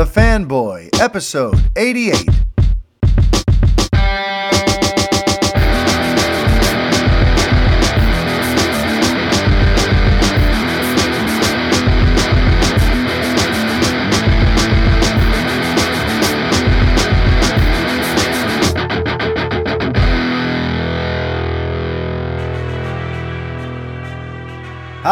[0.00, 2.49] The Fanboy, episode 88.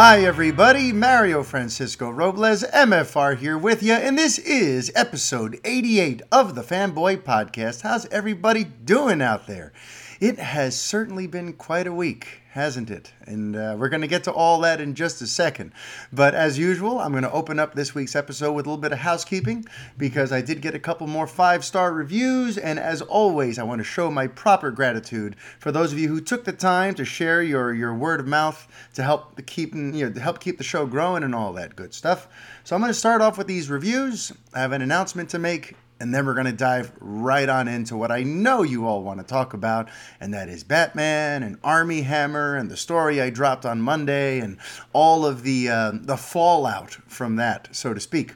[0.08, 0.90] Hi, everybody.
[0.90, 7.18] Mario Francisco Robles, MFR, here with you, and this is episode 88 of the Fanboy
[7.18, 7.82] Podcast.
[7.82, 9.74] How's everybody doing out there?
[10.18, 13.12] It has certainly been quite a week, hasn't it?
[13.24, 15.72] And uh, we're going to get to all that in just a second.
[16.12, 18.92] But as usual, I'm going to open up this week's episode with a little bit
[18.92, 19.64] of housekeeping
[19.96, 22.58] because I did get a couple more five star reviews.
[22.58, 26.20] And as always, I want to show my proper gratitude for those of you who
[26.20, 29.80] took the time to share your, your word of mouth to help the keep you
[29.80, 32.28] know to help keep the show growing and all that good stuff.
[32.64, 34.32] So I'm going to start off with these reviews.
[34.52, 37.96] I have an announcement to make and then we're going to dive right on into
[37.96, 39.88] what I know you all want to talk about,
[40.20, 44.58] and that is Batman and Armie Hammer and the story I dropped on Monday and
[44.92, 48.34] all of the uh, the fallout from that, so to speak.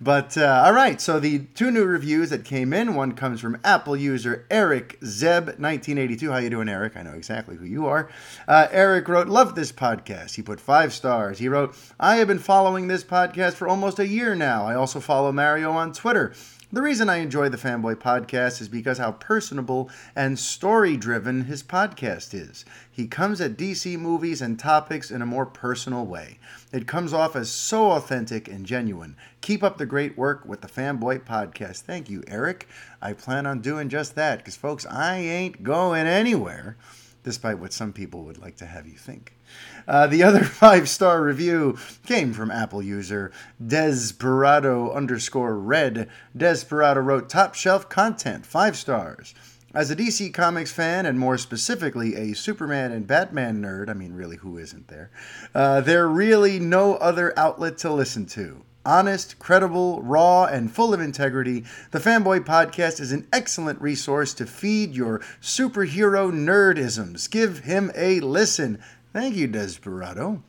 [0.00, 2.94] But uh, all right, so the two new reviews that came in.
[2.94, 6.30] One comes from Apple user Eric Zeb, 1982.
[6.30, 6.96] How you doing, Eric?
[6.96, 8.08] I know exactly who you are.
[8.46, 11.38] Uh, Eric wrote, "Love this podcast." He put five stars.
[11.38, 14.66] He wrote, "I have been following this podcast for almost a year now.
[14.66, 16.32] I also follow Mario on Twitter."
[16.70, 21.62] The reason I enjoy the Fanboy podcast is because how personable and story driven his
[21.62, 22.66] podcast is.
[22.90, 26.38] He comes at DC movies and topics in a more personal way.
[26.70, 29.16] It comes off as so authentic and genuine.
[29.40, 31.84] Keep up the great work with the Fanboy podcast.
[31.84, 32.68] Thank you, Eric.
[33.00, 36.76] I plan on doing just that because, folks, I ain't going anywhere,
[37.24, 39.37] despite what some people would like to have you think.
[39.86, 43.32] Uh, the other five star review came from Apple user
[43.64, 46.08] Desperado underscore red.
[46.36, 49.34] Desperado wrote top shelf content, five stars.
[49.74, 54.14] As a DC Comics fan, and more specifically a Superman and Batman nerd, I mean,
[54.14, 55.10] really, who isn't there?
[55.54, 58.64] Uh, there really no other outlet to listen to.
[58.86, 64.46] Honest, credible, raw, and full of integrity, the Fanboy Podcast is an excellent resource to
[64.46, 67.30] feed your superhero nerdisms.
[67.30, 68.78] Give him a listen.
[69.12, 70.42] Thank you, Desperado.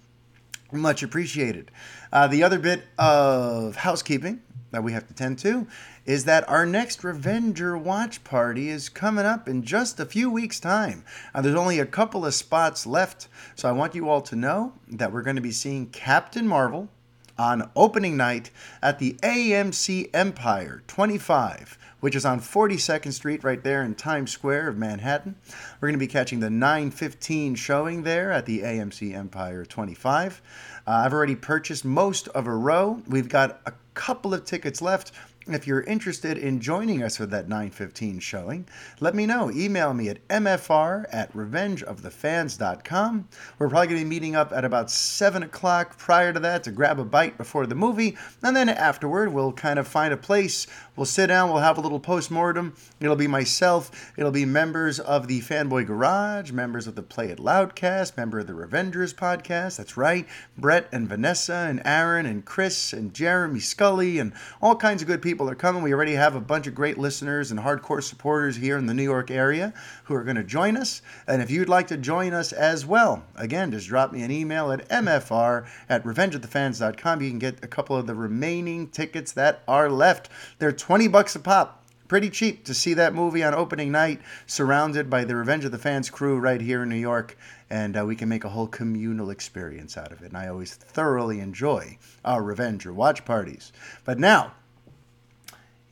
[0.71, 1.71] Much appreciated.
[2.11, 5.65] Uh, the other bit of housekeeping that we have to tend to
[6.05, 10.59] is that our next Revenger watch party is coming up in just a few weeks'
[10.59, 11.05] time.
[11.33, 14.73] Uh, there's only a couple of spots left, so I want you all to know
[14.89, 16.89] that we're going to be seeing Captain Marvel
[17.37, 23.83] on opening night at the AMC Empire 25 which is on 42nd Street right there
[23.83, 25.35] in Times Square of Manhattan.
[25.79, 30.41] We're going to be catching the 9:15 showing there at the AMC Empire 25.
[30.87, 33.01] Uh, I've already purchased most of a row.
[33.07, 35.11] We've got a couple of tickets left.
[35.53, 38.67] If you're interested in joining us for that 915 showing,
[38.99, 39.49] let me know.
[39.51, 43.27] Email me at mfr at revengeofthefans.com.
[43.57, 46.71] We're probably going to be meeting up at about 7 o'clock prior to that to
[46.71, 48.17] grab a bite before the movie.
[48.43, 50.67] And then afterward, we'll kind of find a place.
[50.95, 52.75] We'll sit down, we'll have a little post mortem.
[52.99, 57.39] It'll be myself, it'll be members of the Fanboy Garage, members of the Play It
[57.39, 59.77] Loudcast, member of the Revengers podcast.
[59.77, 60.27] That's right.
[60.57, 65.21] Brett and Vanessa and Aaron and Chris and Jeremy Scully and all kinds of good
[65.21, 65.83] people are coming.
[65.83, 69.03] We already have a bunch of great listeners and hardcore supporters here in the New
[69.03, 71.03] York area who are going to join us.
[71.27, 74.71] And if you'd like to join us as well, again, just drop me an email
[74.71, 77.21] at mfr at revengeofthefans.com.
[77.21, 80.29] You can get a couple of the remaining tickets that are left.
[80.57, 81.79] They're 20 bucks a pop
[82.09, 85.77] pretty cheap to see that movie on opening night, surrounded by the Revenge of the
[85.77, 87.37] Fans crew right here in New York,
[87.69, 90.29] and uh, we can make a whole communal experience out of it.
[90.29, 93.71] And I always thoroughly enjoy our Revenger watch parties.
[94.03, 94.53] But now,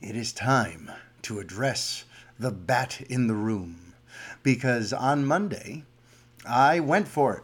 [0.00, 0.90] it is time
[1.22, 2.04] to address
[2.38, 3.94] the bat in the room,
[4.42, 5.84] because on Monday,
[6.46, 7.42] I went for it.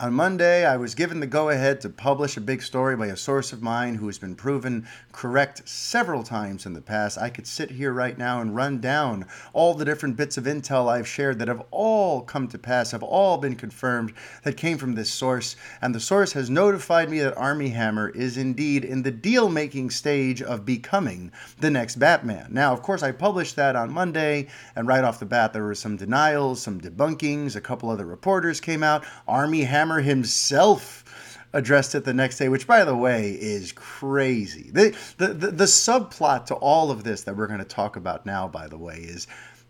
[0.00, 3.16] On Monday, I was given the go ahead to publish a big story by a
[3.16, 7.18] source of mine who has been proven correct several times in the past.
[7.18, 10.88] I could sit here right now and run down all the different bits of intel
[10.88, 14.12] I've shared that have all come to pass, have all been confirmed,
[14.44, 15.56] that came from this source.
[15.82, 19.90] And the source has notified me that Armie Hammer is indeed in the deal making
[19.90, 22.46] stage of becoming the next Batman.
[22.52, 24.46] Now, of course, I published that on Monday,
[24.76, 27.56] and right off the bat, there were some denials, some debunkings.
[27.56, 29.04] A couple other reporters came out.
[29.26, 31.04] Armie Hammer himself
[31.52, 34.70] addressed it the next day, which, by the way, is crazy.
[34.70, 38.26] The, the, the, the subplot to all of this that we're going to talk about
[38.26, 39.26] now, by the way, is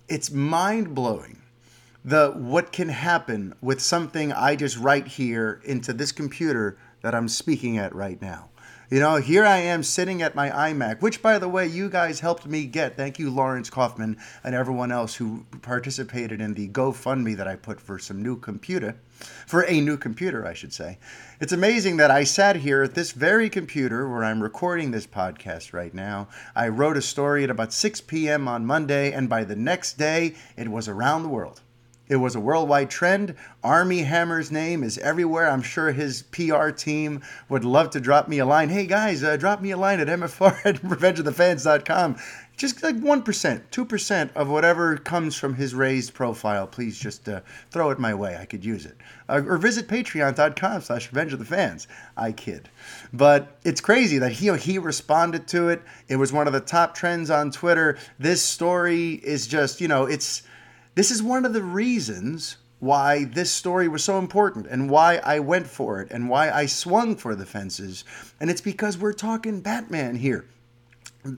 [0.08, 1.40] it's mind blowing.
[2.04, 7.28] The what can happen with something I just write here into this computer that I'm
[7.28, 8.50] speaking at right now.
[8.90, 12.20] You know, here I am sitting at my iMac, which, by the way, you guys
[12.20, 12.96] helped me get.
[12.96, 17.82] Thank you, Lawrence Kaufman, and everyone else who participated in the GoFundMe that I put
[17.82, 18.98] for some new computer,
[19.46, 20.96] for a new computer, I should say.
[21.38, 25.74] It's amazing that I sat here at this very computer where I'm recording this podcast
[25.74, 26.28] right now.
[26.56, 28.48] I wrote a story at about 6 p.m.
[28.48, 31.60] on Monday, and by the next day, it was around the world.
[32.08, 33.34] It was a worldwide trend.
[33.62, 35.50] Armie Hammer's name is everywhere.
[35.50, 38.70] I'm sure his PR team would love to drop me a line.
[38.70, 42.16] Hey guys, uh, drop me a line at mfr at revengeofthefans.com.
[42.56, 47.40] Just like 1%, 2% of whatever comes from his raised profile, please just uh,
[47.70, 48.36] throw it my way.
[48.36, 48.96] I could use it.
[49.28, 51.86] Uh, or visit patreon.com slash revengeofthefans.
[52.16, 52.68] I kid.
[53.12, 55.82] But it's crazy that he, he responded to it.
[56.08, 57.96] It was one of the top trends on Twitter.
[58.18, 60.42] This story is just, you know, it's
[60.98, 65.38] this is one of the reasons why this story was so important and why I
[65.38, 68.02] went for it and why I swung for the fences.
[68.40, 70.46] And it's because we're talking Batman here.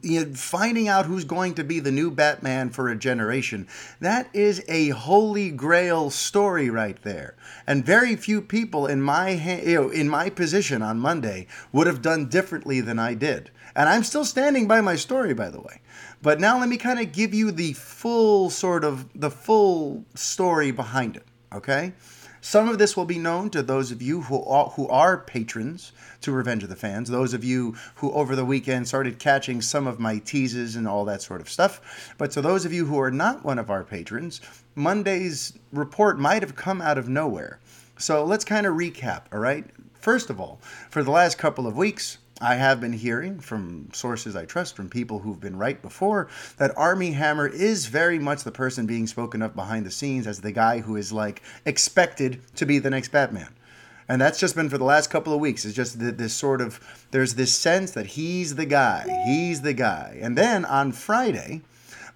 [0.03, 3.69] You know, finding out who's going to be the new Batman for a generation,
[4.01, 7.37] that is a holy grail story right there.
[7.67, 12.01] And very few people in my you know, in my position on Monday would have
[12.01, 13.51] done differently than I did.
[13.75, 15.81] And I'm still standing by my story, by the way.
[16.23, 20.71] But now let me kind of give you the full sort of the full story
[20.71, 21.95] behind it, okay?
[22.43, 25.93] Some of this will be known to those of you who are, who are patrons
[26.23, 29.87] to Revenge of the Fans, those of you who over the weekend started catching some
[29.87, 32.15] of my teases and all that sort of stuff.
[32.17, 34.41] But to those of you who are not one of our patrons,
[34.75, 37.61] Monday's report might have come out of nowhere.
[37.99, 39.67] So let's kind of recap, all right?
[40.01, 44.35] First of all, for the last couple of weeks, I have been hearing from sources
[44.35, 48.51] I trust, from people who've been right before, that Armie Hammer is very much the
[48.51, 52.65] person being spoken of behind the scenes as the guy who is like expected to
[52.65, 53.49] be the next Batman.
[54.09, 55.65] And that's just been for the last couple of weeks.
[55.65, 56.81] It's just this sort of,
[57.13, 60.19] there's this sense that he's the guy, he's the guy.
[60.21, 61.61] And then on Friday,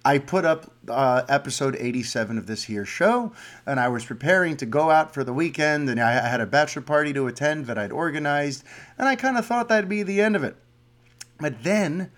[0.05, 3.31] I put up uh, episode 87 of this here show,
[3.65, 6.83] and I was preparing to go out for the weekend, and I had a bachelor
[6.83, 8.63] party to attend that I'd organized,
[8.99, 10.57] and I kind of thought that'd be the end of it.
[11.39, 12.11] But then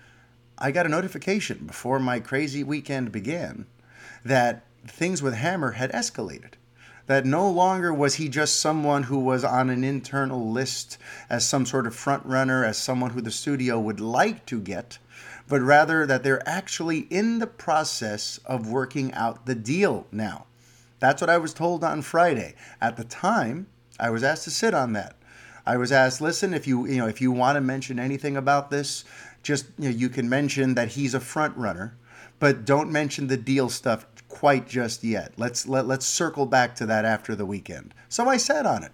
[0.58, 3.64] I got a notification before my crazy weekend began
[4.22, 6.52] that things with Hammer had escalated.
[7.06, 10.98] That no longer was he just someone who was on an internal list
[11.30, 14.98] as some sort of front runner, as someone who the studio would like to get
[15.48, 20.46] but rather that they're actually in the process of working out the deal now.
[21.00, 22.54] That's what I was told on Friday.
[22.80, 23.68] At the time,
[23.98, 25.16] I was asked to sit on that.
[25.64, 28.70] I was asked, listen, if you you know if you want to mention anything about
[28.70, 29.04] this,
[29.42, 31.96] just you, know, you can mention that he's a front runner,
[32.38, 35.32] but don't mention the deal stuff quite just yet.
[35.36, 37.94] Let's let, let's circle back to that after the weekend.
[38.08, 38.92] So I sat on it.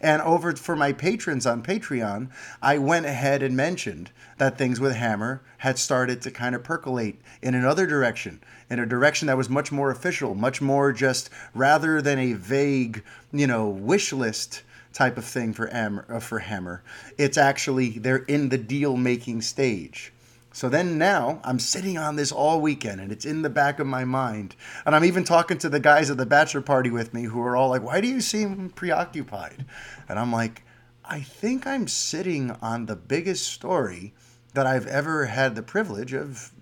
[0.00, 2.30] And over for my patrons on Patreon,
[2.62, 7.20] I went ahead and mentioned that things with Hammer had started to kind of percolate
[7.42, 12.02] in another direction, in a direction that was much more official, much more just rather
[12.02, 13.02] than a vague,
[13.32, 14.62] you know, wish list
[14.92, 16.06] type of thing for Hammer.
[16.08, 16.82] Uh, for Hammer,
[17.18, 20.12] it's actually they're in the deal making stage.
[20.56, 23.86] So then now I'm sitting on this all weekend and it's in the back of
[23.86, 24.56] my mind.
[24.86, 27.54] And I'm even talking to the guys at the bachelor party with me who are
[27.54, 29.66] all like, Why do you seem preoccupied?
[30.08, 30.62] And I'm like,
[31.04, 34.14] I think I'm sitting on the biggest story
[34.54, 36.52] that I've ever had the privilege of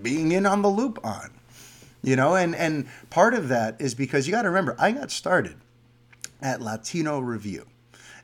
[0.00, 1.28] being in on the loop on.
[2.02, 5.10] You know, and, and part of that is because you got to remember, I got
[5.10, 5.56] started
[6.40, 7.66] at Latino Review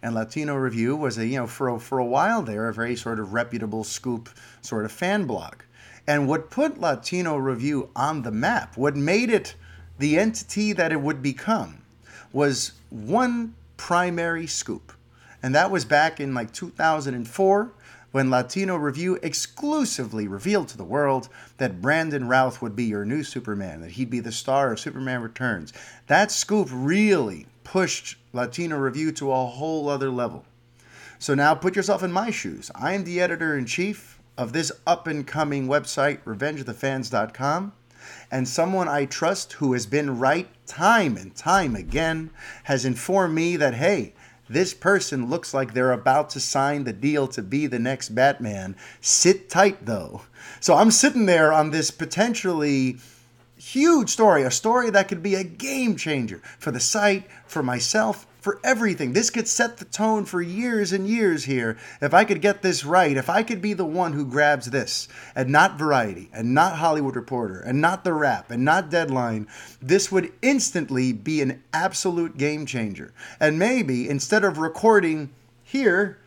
[0.03, 2.97] and Latino Review was a you know for a, for a while there a very
[2.97, 4.29] sort of reputable scoop
[4.61, 5.55] sort of fan blog.
[6.07, 9.55] And what put Latino Review on the map, what made it
[9.99, 11.83] the entity that it would become,
[12.33, 14.93] was one primary scoop.
[15.43, 17.73] And that was back in like 2004
[18.11, 23.23] when Latino Review exclusively revealed to the world that Brandon Routh would be your new
[23.23, 25.73] Superman, that he'd be the star of Superman Returns.
[26.09, 30.45] That scoop really pushed Latino Review to a whole other level.
[31.19, 32.71] So now put yourself in my shoes.
[32.75, 37.73] I am the editor in chief of this up and coming website, revengeofthefans.com.
[38.31, 42.31] And someone I trust who has been right time and time again
[42.65, 44.15] has informed me that, hey,
[44.49, 48.75] this person looks like they're about to sign the deal to be the next Batman.
[49.01, 50.23] Sit tight, though.
[50.61, 52.97] So I'm sitting there on this potentially
[53.63, 58.27] huge story, a story that could be a game changer for the site, for myself,
[58.41, 59.13] for everything.
[59.13, 61.79] This could set the tone for years and years here.
[62.01, 65.07] If I could get this right, if I could be the one who grabs this,
[65.37, 69.47] and not Variety, and not Hollywood Reporter, and not The Wrap, and not Deadline,
[69.81, 73.13] this would instantly be an absolute game changer.
[73.39, 75.31] And maybe instead of recording
[75.63, 76.19] here,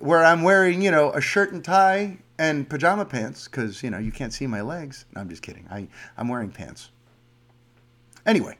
[0.00, 3.98] where I'm wearing, you know, a shirt and tie and pajama pants because, you know,
[3.98, 5.04] you can't see my legs.
[5.14, 5.64] No, I'm just kidding.
[5.70, 6.90] I, I'm wearing pants.
[8.26, 8.58] Anyway,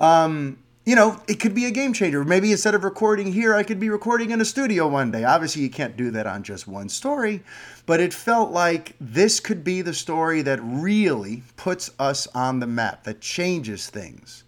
[0.00, 2.24] um, you know, it could be a game changer.
[2.24, 5.24] Maybe instead of recording here, I could be recording in a studio one day.
[5.24, 7.42] Obviously, you can't do that on just one story,
[7.84, 12.66] but it felt like this could be the story that really puts us on the
[12.66, 14.44] map, that changes things.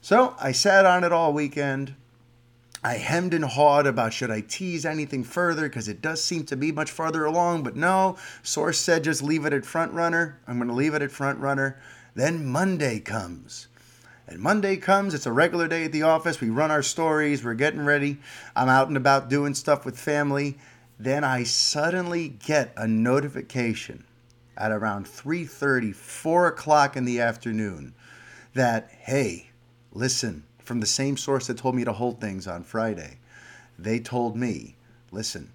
[0.00, 1.94] So I sat on it all weekend.
[2.88, 6.56] I hemmed and hawed about should I tease anything further because it does seem to
[6.56, 8.16] be much farther along, but no.
[8.42, 10.40] Source said just leave it at front runner.
[10.46, 11.78] I'm going to leave it at front runner.
[12.14, 13.66] Then Monday comes.
[14.26, 16.40] And Monday comes, it's a regular day at the office.
[16.40, 18.20] We run our stories, we're getting ready.
[18.56, 20.56] I'm out and about doing stuff with family.
[20.98, 24.04] Then I suddenly get a notification
[24.56, 27.92] at around 3:30, 4 o'clock in the afternoon
[28.54, 29.50] that, hey,
[29.92, 33.18] listen, from the same source that told me to hold things on Friday.
[33.78, 34.76] They told me,
[35.10, 35.50] listen,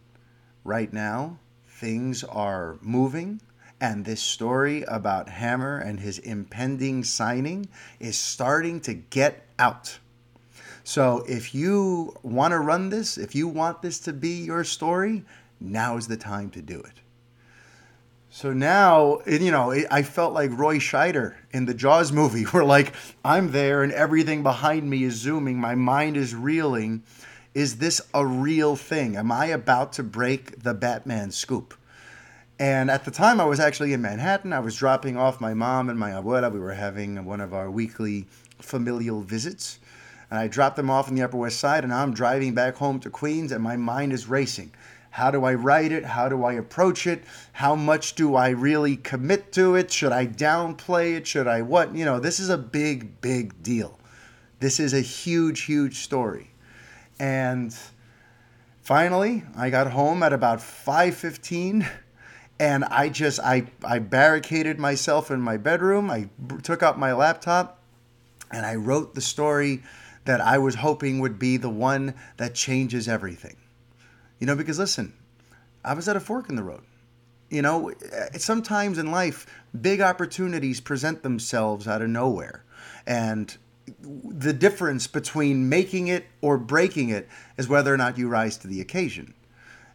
[0.63, 3.39] right now things are moving
[3.79, 7.67] and this story about Hammer and his impending signing
[7.99, 9.99] is starting to get out.
[10.83, 15.23] So if you want to run this, if you want this to be your story,
[15.59, 17.02] now is the time to do it.
[18.35, 22.93] So now, you know, I felt like Roy Scheider in the Jaws movie, where like
[23.23, 27.03] I'm there and everything behind me is zooming, my mind is reeling.
[27.53, 29.17] Is this a real thing?
[29.17, 31.75] Am I about to break the Batman scoop?
[32.57, 34.51] And at the time, I was actually in Manhattan.
[34.51, 36.51] I was dropping off my mom and my abuela.
[36.51, 38.25] We were having one of our weekly
[38.59, 39.77] familial visits.
[40.31, 42.99] And I dropped them off in the Upper West Side, and I'm driving back home
[43.01, 44.71] to Queens, and my mind is racing.
[45.13, 46.05] How do I write it?
[46.05, 47.23] How do I approach it?
[47.51, 49.91] How much do I really commit to it?
[49.91, 51.27] Should I downplay it?
[51.27, 51.93] Should I what?
[51.93, 53.99] You know, this is a big, big deal.
[54.59, 56.49] This is a huge, huge story.
[57.19, 57.77] And
[58.81, 61.87] finally, I got home at about 5:15
[62.59, 66.09] and I just I I barricaded myself in my bedroom.
[66.09, 66.29] I
[66.63, 67.83] took out my laptop
[68.49, 69.83] and I wrote the story
[70.25, 73.57] that I was hoping would be the one that changes everything.
[74.43, 75.13] You know, because listen,
[75.85, 76.83] I was at a fork in the road.
[77.49, 79.47] You know, eh, sometimes in life,
[79.79, 82.65] big opportunities present themselves out of nowhere.
[83.07, 83.55] And
[84.01, 88.67] the difference between making it or breaking it is whether or not you rise to
[88.67, 89.33] the occasion.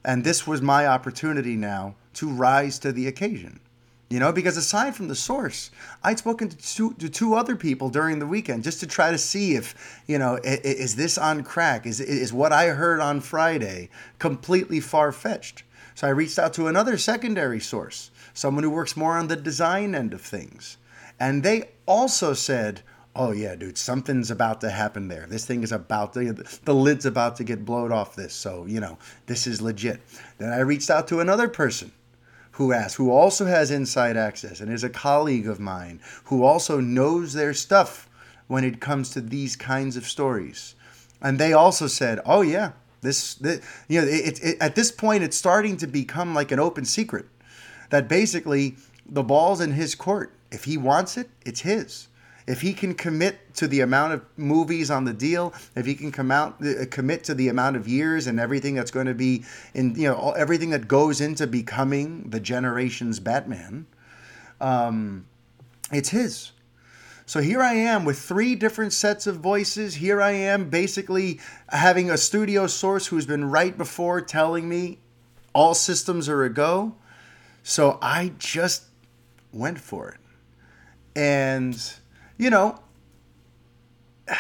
[0.03, 3.61] And this was my opportunity now to rise to the occasion.
[4.09, 5.71] You know, because aside from the source,
[6.03, 9.19] I'd spoken to two, to two other people during the weekend just to try to
[9.19, 11.85] see if, you know, is this on crack?
[11.85, 15.63] Is, is what I heard on Friday completely far fetched?
[15.95, 19.95] So I reached out to another secondary source, someone who works more on the design
[19.95, 20.79] end of things.
[21.21, 22.81] And they also said,
[23.15, 25.27] oh yeah, dude, something's about to happen there.
[25.29, 26.33] This thing is about to,
[26.65, 28.33] the lid's about to get blown off this.
[28.33, 28.97] So, you know,
[29.27, 30.01] this is legit.
[30.39, 31.93] Then I reached out to another person
[32.59, 36.81] who asked, who also has inside access and is a colleague of mine, who also
[36.81, 38.09] knows their stuff
[38.49, 40.75] when it comes to these kinds of stories.
[41.23, 45.23] And they also said, "Oh yeah, this, this you know, it, it, at this point,
[45.23, 47.27] it's starting to become like an open secret
[47.91, 48.75] that basically
[49.07, 50.33] the ball's in his court.
[50.51, 52.09] If he wants it, it's his."
[52.49, 56.11] If he can commit to the amount of movies on the deal, if he can
[56.11, 59.45] come out uh, commit to the amount of years and everything that's going to be
[59.75, 63.87] in you know everything that goes into becoming the generation's Batman,
[64.63, 65.27] um,
[65.93, 66.53] it's his.
[67.27, 69.97] So here I am with three different sets of voices.
[69.97, 75.01] Here I am basically having a studio source who's been right before telling me
[75.55, 76.97] all systems are a go.
[77.63, 78.85] So I just
[79.53, 80.21] went for it.
[81.15, 81.79] And
[82.39, 82.79] you know,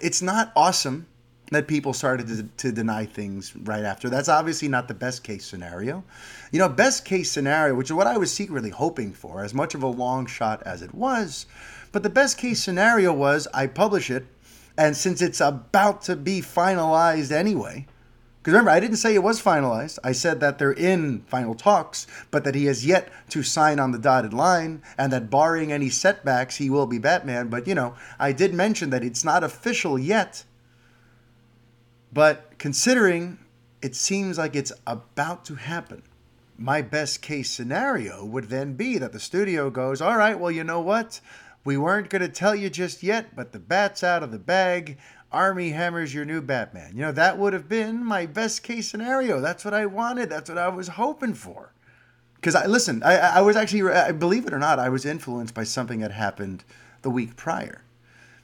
[0.00, 1.06] it's not awesome
[1.52, 4.08] that people started to, to, deny things right after.
[4.10, 6.02] That's obviously not the best case scenario.
[6.50, 9.74] You know, best case scenario, which is what I was secretly hoping for, as much
[9.74, 11.46] of a long shot as it was,
[11.92, 14.26] but the best case scenario was I publish it,
[14.76, 17.86] and since it's about to be finalized anyway,
[18.46, 19.98] because remember, I didn't say it was finalized.
[20.04, 23.90] I said that they're in final talks, but that he has yet to sign on
[23.90, 27.48] the dotted line, and that barring any setbacks, he will be Batman.
[27.48, 30.44] But, you know, I did mention that it's not official yet.
[32.12, 33.40] But considering
[33.82, 36.04] it seems like it's about to happen,
[36.56, 40.62] my best case scenario would then be that the studio goes, all right, well, you
[40.62, 41.20] know what?
[41.64, 44.98] We weren't going to tell you just yet, but the bat's out of the bag.
[45.36, 46.92] Armie Hammer's your new Batman.
[46.96, 49.40] You know, that would have been my best case scenario.
[49.40, 50.30] That's what I wanted.
[50.30, 51.72] That's what I was hoping for.
[52.36, 55.54] Because I listen, I, I was actually, I believe it or not, I was influenced
[55.54, 56.64] by something that happened
[57.02, 57.82] the week prior.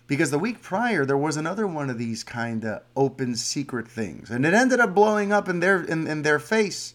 [0.06, 4.30] because the week prior there was another one of these kind of open secret things
[4.30, 6.94] and it ended up blowing up in their in, in their face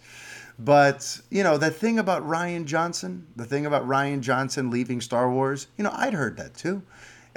[0.59, 5.31] but you know the thing about Rian Johnson the thing about Rian Johnson leaving Star
[5.31, 6.83] Wars you know I'd heard that too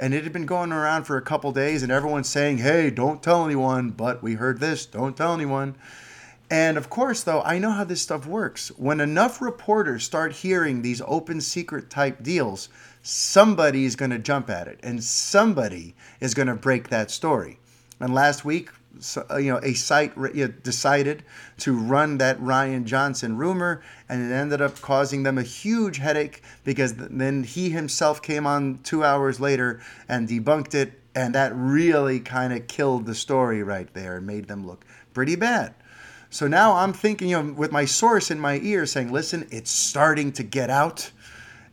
[0.01, 3.23] and it had been going around for a couple days and everyone's saying hey don't
[3.23, 5.75] tell anyone but we heard this don't tell anyone
[6.51, 8.73] and of course, though, I know how this stuff works.
[8.77, 12.67] When enough reporters start hearing these open secret type deals,
[13.01, 17.57] somebody is going to jump at it and somebody is going to break that story.
[18.01, 18.69] And last week,
[19.29, 20.13] Uh, you know, a site
[20.63, 21.23] decided
[21.59, 26.43] to run that Rian Johnson rumor, and it ended up causing them a huge headache
[26.63, 32.19] because then he himself came on two hours later and debunked it, and that really
[32.19, 35.73] kind of killed the story right there and made them look pretty bad.
[36.29, 39.71] So now I'm thinking, you know, with my source in my ear saying, listen, it's
[39.71, 41.11] starting to get out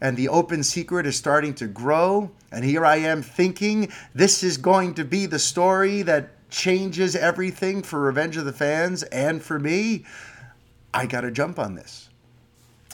[0.00, 2.30] and the open secret is starting to grow.
[2.52, 7.82] And here I am thinking this is going to be the story that changes everything
[7.82, 10.04] for Revenge of the Fans and for me.
[10.92, 12.08] I got to jump on this.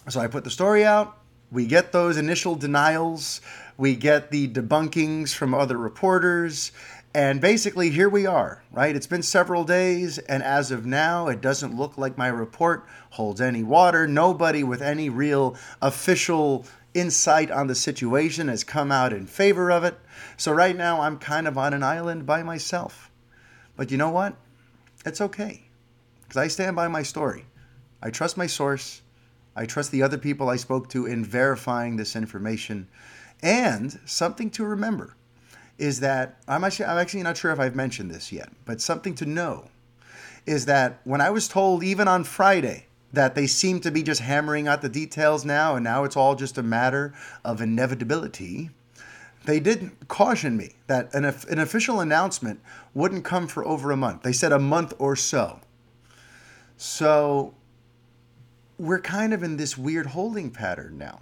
[0.09, 1.17] So I put the story out.
[1.51, 3.41] We get those initial denials.
[3.77, 6.73] We get the debunkings from other reporters.
[7.15, 8.97] And basically, here we are, right?
[8.97, 13.41] It's been several days, and as of now, it doesn't look like my report holds
[13.41, 14.09] any water.
[14.09, 19.85] Nobody with any real official insight on the situation has come out in favor of
[19.85, 19.97] it.
[20.37, 23.13] So, right now, I'm kind of on an island by myself.
[23.77, 24.37] But you know what?
[25.05, 25.65] It's okay,
[26.23, 27.47] because I stand by my story.
[28.03, 29.03] I trust my source,
[29.57, 32.89] I trust the other people I spoke to in verifying this information.
[33.43, 35.17] And something to remember
[35.79, 39.15] is that I'm actually I'm actually not sure if I've mentioned this yet, but something
[39.17, 39.71] to know
[40.47, 44.21] is that when I was told even on Friday that they seem to be just
[44.21, 47.15] hammering out the details now and now it's all just a matter
[47.45, 48.71] of inevitability,
[49.45, 52.61] they didn't caution me that an, an official announcement
[52.95, 54.23] wouldn't come for over a month.
[54.23, 55.61] They said a month or so.
[56.77, 57.55] So
[58.79, 61.21] we're kind of in this weird holding pattern now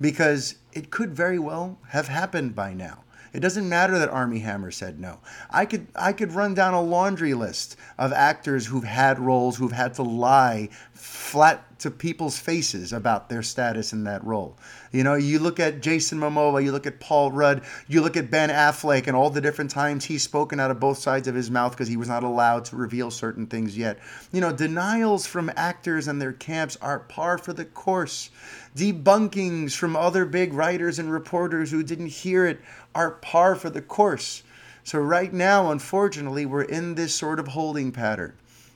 [0.00, 3.04] because it could very well have happened by now.
[3.32, 5.20] It doesn't matter that Armie Hammer said no.
[5.50, 9.70] I could I could run down a laundry list of actors who've had roles who've
[9.70, 14.56] had to lie flat to people's faces about their status in that role.
[14.92, 18.30] You know, you look at Jason Momoa, you look at Paul Rudd, you look at
[18.30, 21.50] Ben Affleck and all the different times he's spoken out of both sides of his
[21.50, 23.98] mouth because he was not allowed to reveal certain things yet.
[24.30, 28.30] You know, denials from actors and their camps are par for the course.
[28.76, 32.60] Debunkings from other big writers and reporters who didn't hear it
[32.94, 34.42] are par for the course.
[34.84, 38.34] So right now, unfortunately, we're in this sort of holding pattern.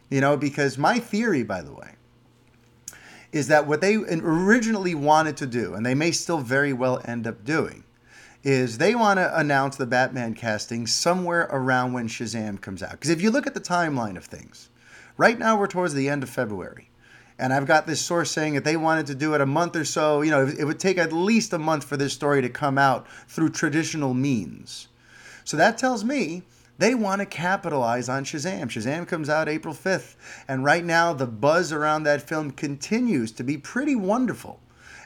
[0.09, 1.97] You know, because my theory, by the way,
[3.35, 7.27] is that what they originally wanted to do, and they may still very well end
[7.27, 7.83] up doing,
[8.45, 12.93] is they want to announce the Batman casting somewhere around when Shazam comes out.
[12.93, 14.71] Because if you look at the timeline of things,
[15.17, 16.91] right now we're towards the end of February.
[17.37, 19.85] And I've got this source saying that they wanted to do it a month or
[19.85, 20.23] so.
[20.23, 23.09] You know, it would take at least a month for this story to come out
[23.27, 24.87] through traditional means.
[25.43, 26.45] So that tells me
[26.79, 28.65] they want to capitalize on Shazam.
[28.65, 30.17] Shazam comes out April 5th.
[30.49, 34.61] And right now, the buzz around that film continues to be pretty wonderful.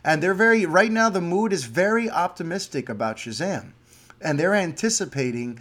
[0.04, 3.72] And they're very, right now, the mood is very optimistic about Shazam.
[4.20, 5.60] And they're anticipating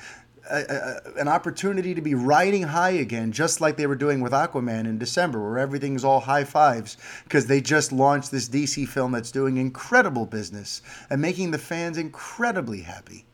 [0.49, 4.31] a, a, an opportunity to be riding high again, just like they were doing with
[4.31, 9.11] Aquaman in December, where everything's all high fives because they just launched this DC film
[9.11, 13.25] that's doing incredible business and making the fans incredibly happy.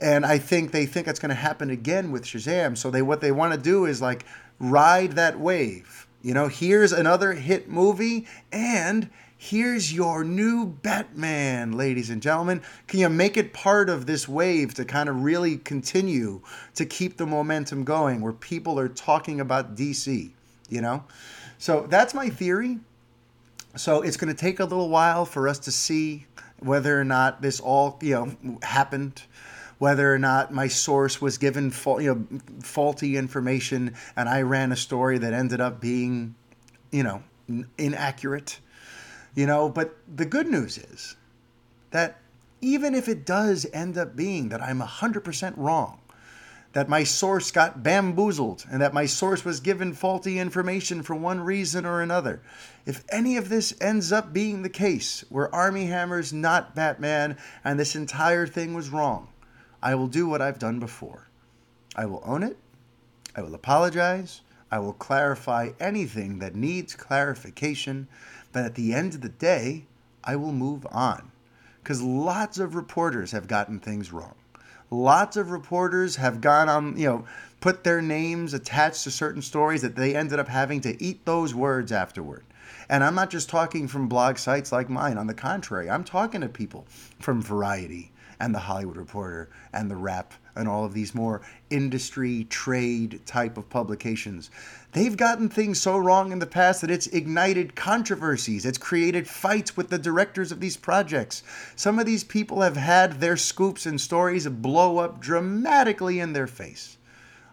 [0.00, 2.76] And I think they think it's going to happen again with Shazam.
[2.76, 4.26] So they what they want to do is like
[4.58, 6.06] ride that wave.
[6.22, 12.62] You know, here's another hit movie and Here's your new Batman, ladies and gentlemen.
[12.86, 16.40] Can you make it part of this wave to kind of really continue
[16.74, 20.30] to keep the momentum going where people are talking about DC,
[20.70, 21.04] you know?
[21.58, 22.78] So that's my theory.
[23.76, 26.26] So it's going to take a little while for us to see
[26.60, 29.22] whether or not this all, you know, happened
[29.78, 34.72] whether or not my source was given fa- you know, faulty information and I ran
[34.72, 36.34] a story that ended up being,
[36.90, 37.22] you know,
[37.78, 38.58] inaccurate.
[39.34, 41.16] You know, but the good news is
[41.90, 42.18] that
[42.60, 46.00] even if it does end up being that I'm 100% wrong,
[46.72, 51.40] that my source got bamboozled and that my source was given faulty information for one
[51.40, 52.42] reason or another.
[52.84, 57.80] If any of this ends up being the case, where Armie Hammer's not Batman and
[57.80, 59.28] this entire thing was wrong,
[59.82, 61.28] I will do what I've done before.
[61.94, 62.56] I will own it.
[63.34, 64.40] I will apologize.
[64.70, 68.08] I will clarify anything that needs clarification.
[68.52, 69.84] But at the end of the day,
[70.24, 71.30] I will move on.
[71.82, 74.34] Because lots of reporters have gotten things wrong.
[74.90, 77.24] Lots of reporters have gone on, you know,
[77.60, 81.54] put their names attached to certain stories that they ended up having to eat those
[81.54, 82.44] words afterward.
[82.88, 85.18] And I'm not just talking from blog sites like mine.
[85.18, 86.86] On the contrary, I'm talking to people
[87.18, 92.44] from Variety and The Hollywood Reporter and The Wrap and all of these more industry
[92.44, 94.50] trade type of publications.
[94.92, 98.64] They've gotten things so wrong in the past that it's ignited controversies.
[98.64, 101.42] It's created fights with the directors of these projects.
[101.76, 106.46] Some of these people have had their scoops and stories blow up dramatically in their
[106.46, 106.96] face.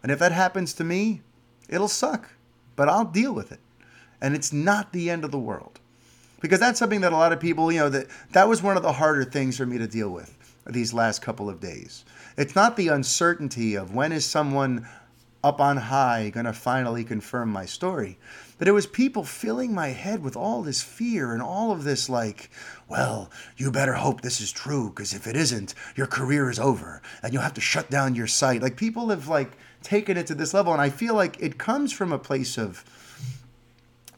[0.02, 1.22] And if that happens to me,
[1.68, 2.30] it'll suck,
[2.76, 3.60] but I'll deal with it.
[4.22, 5.80] And it's not the end of the world.
[6.40, 8.84] Because that's something that a lot of people, you know, that that was one of
[8.84, 12.06] the harder things for me to deal with these last couple of days.
[12.38, 14.88] It's not the uncertainty of when is someone
[15.44, 18.18] up on high going to finally confirm my story,
[18.58, 22.08] but it was people filling my head with all this fear and all of this,
[22.08, 22.50] like,
[22.88, 27.02] well, you better hope this is true, because if it isn't, your career is over
[27.22, 28.62] and you'll have to shut down your site.
[28.62, 31.92] Like, people have, like, taken it to this level, and I feel like it comes
[31.92, 32.86] from a place of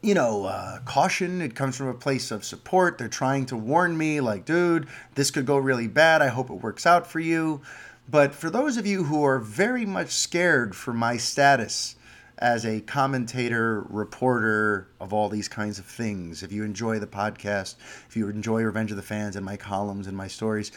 [0.05, 1.41] you know, uh, caution.
[1.41, 2.99] It comes from a place of support.
[2.99, 6.21] They're trying to warn me, like, dude, this could go really bad.
[6.21, 7.61] I hope it works out for you.
[8.07, 11.95] But for those of you who are very much scared for my status
[12.37, 17.75] as a commentator, reporter of all these kinds of things, if you enjoy the podcast,
[18.07, 20.71] if you enjoy Revenge of the Fans and my columns and my stories,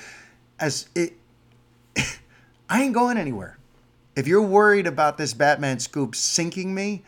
[0.59, 1.12] as it,
[2.71, 3.59] I ain't going anywhere.
[4.17, 7.05] If you're worried about this Batman scoop sinking me,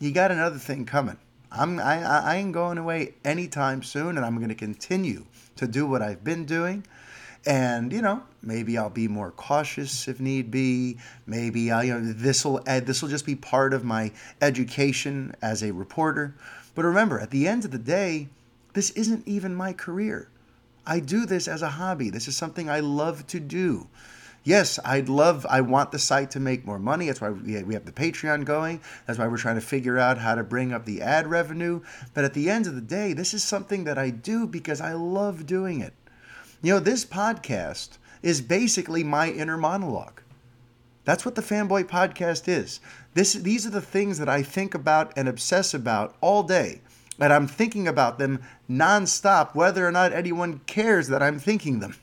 [0.00, 1.18] you got another thing coming.
[1.50, 5.24] I'm I, I ain't going away anytime soon, and I'm going to continue
[5.56, 6.84] to do what I've been doing.
[7.46, 10.98] And you know, maybe I'll be more cautious if need be.
[11.26, 15.34] Maybe I, you know, this will eh, this will just be part of my education
[15.40, 16.34] as a reporter.
[16.74, 18.28] But remember, at the end of the day,
[18.74, 20.28] this isn't even my career.
[20.86, 22.10] I do this as a hobby.
[22.10, 23.88] This is something I love to do
[24.48, 27.06] yes, I'd love, I want the site to make more money.
[27.06, 28.80] That's why we have the Patreon going.
[29.06, 31.82] That's why we're trying to figure out how to bring up the ad revenue.
[32.14, 34.94] But at the end of the day, this is something that I do because I
[34.94, 35.92] love doing it.
[36.62, 40.22] You know, this podcast is basically my inner monologue.
[41.04, 42.80] That's what the Fanboy Podcast is.
[43.14, 46.80] This, these are the things that I think about and obsess about all day.
[47.20, 51.96] And I'm thinking about them nonstop, whether or not anyone cares that I'm thinking them.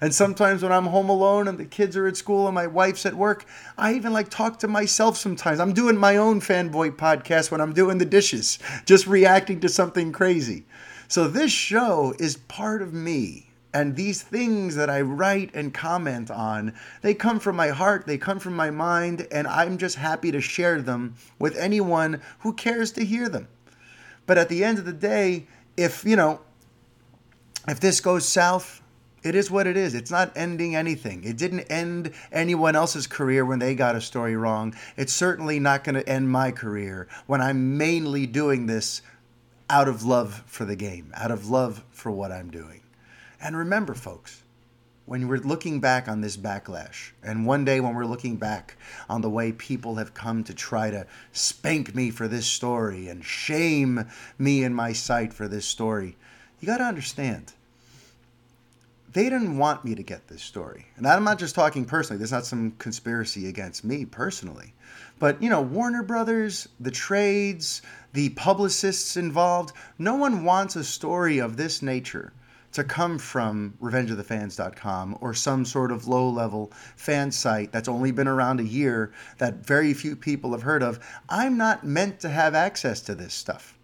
[0.00, 3.06] And sometimes when I'm home alone and the kids are at school and my wife's
[3.06, 3.44] at work,
[3.76, 5.60] I even like talk to myself sometimes.
[5.60, 10.12] I'm doing my own fanboy podcast when I'm doing the dishes, just reacting to something
[10.12, 10.64] crazy.
[11.08, 13.50] So this show is part of me.
[13.74, 18.16] And these things that I write and comment on, they come from my heart, they
[18.16, 22.90] come from my mind, and I'm just happy to share them with anyone who cares
[22.92, 23.48] to hear them.
[24.24, 26.40] But at the end of the day, if, you know,
[27.68, 28.80] if this goes south,
[29.26, 29.94] it is what it is.
[29.94, 31.24] It's not ending anything.
[31.24, 34.72] It didn't end anyone else's career when they got a story wrong.
[34.96, 39.02] It's certainly not going to end my career when I'm mainly doing this
[39.68, 42.82] out of love for the game, out of love for what I'm doing.
[43.40, 44.44] And remember, folks,
[45.06, 48.76] when we're looking back on this backlash, and one day when we're looking back
[49.08, 53.24] on the way people have come to try to spank me for this story and
[53.24, 54.06] shame
[54.38, 56.16] me and my site for this story,
[56.60, 57.54] you got to understand
[59.16, 60.84] they didn't want me to get this story.
[60.96, 62.18] And I'm not just talking personally.
[62.18, 64.74] There's not some conspiracy against me personally.
[65.18, 67.80] But, you know, Warner Brothers, the trades,
[68.12, 72.34] the publicists involved, no one wants a story of this nature
[72.72, 78.28] to come from revengeofthefans.com or some sort of low level fan site that's only been
[78.28, 81.00] around a year that very few people have heard of.
[81.30, 83.78] I'm not meant to have access to this stuff.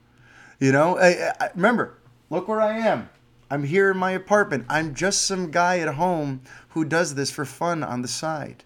[0.60, 1.96] You know, I, I, remember,
[2.28, 3.08] look where I am.
[3.52, 4.64] I'm here in my apartment.
[4.70, 8.64] I'm just some guy at home who does this for fun on the side.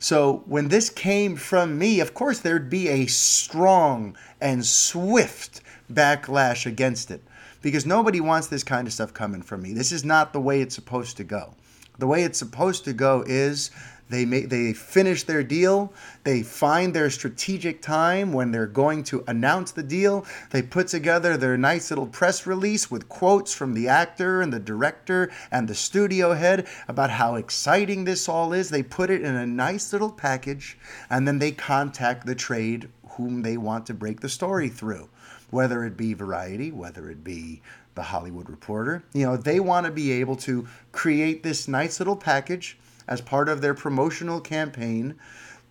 [0.00, 6.66] So when this came from me, of course, there'd be a strong and swift backlash
[6.66, 7.22] against it
[7.60, 9.72] because nobody wants this kind of stuff coming from me.
[9.72, 11.54] This is not the way it's supposed to go.
[12.00, 13.70] The way it's supposed to go is
[14.12, 15.90] they make they finish their deal.
[16.22, 20.26] They find their strategic time when they're going to announce the deal.
[20.50, 24.60] They put together their nice little press release with quotes from the actor and the
[24.60, 28.68] director and the studio head about how exciting this all is.
[28.68, 30.76] They put it in a nice little package
[31.08, 35.08] and then they contact the trade whom they want to break the story through,
[35.50, 37.62] whether it be Variety, whether it be
[37.94, 39.04] the Hollywood Reporter.
[39.14, 42.76] You know, they want to be able to create this nice little package
[43.08, 45.14] as part of their promotional campaign,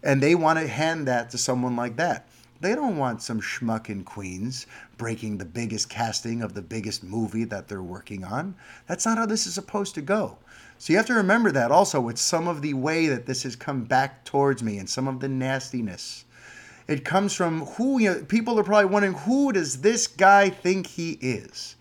[0.03, 2.27] and they want to hand that to someone like that.
[2.61, 4.67] They don't want some schmuck in Queens
[4.97, 8.55] breaking the biggest casting of the biggest movie that they're working on.
[8.85, 10.37] That's not how this is supposed to go.
[10.77, 13.55] So you have to remember that also with some of the way that this has
[13.55, 16.25] come back towards me and some of the nastiness.
[16.87, 20.85] It comes from who you know, people are probably wondering who does this guy think
[20.85, 21.75] he is?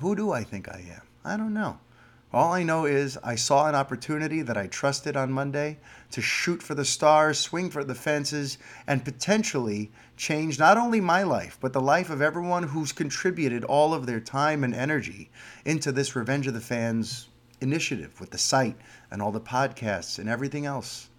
[0.00, 1.02] Who do I think I am?
[1.24, 1.78] I don't know.
[2.32, 5.78] All I know is I saw an opportunity that I trusted on Monday
[6.12, 11.24] to shoot for the stars, swing for the fences, and potentially change not only my
[11.24, 15.30] life, but the life of everyone who's contributed all of their time and energy
[15.66, 17.28] into this Revenge of the Fans
[17.60, 18.76] initiative with the site
[19.10, 21.10] and all the podcasts and everything else.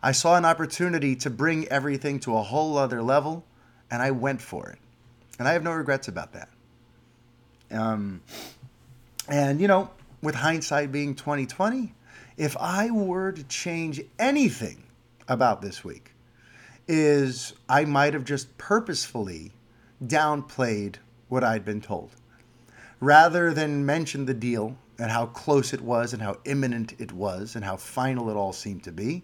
[0.00, 3.44] I saw an opportunity to bring everything to a whole other level,
[3.90, 4.78] and I went for it.
[5.40, 6.48] And I have no regrets about that.
[7.72, 8.22] Um,
[9.28, 9.90] and, you know,
[10.22, 11.94] with hindsight being 2020,
[12.36, 14.82] if I were to change anything
[15.28, 16.12] about this week,
[16.88, 19.52] is I might have just purposefully
[20.04, 20.96] downplayed
[21.28, 22.10] what I'd been told.
[23.00, 27.56] Rather than mention the deal and how close it was and how imminent it was
[27.56, 29.22] and how final it all seemed to be,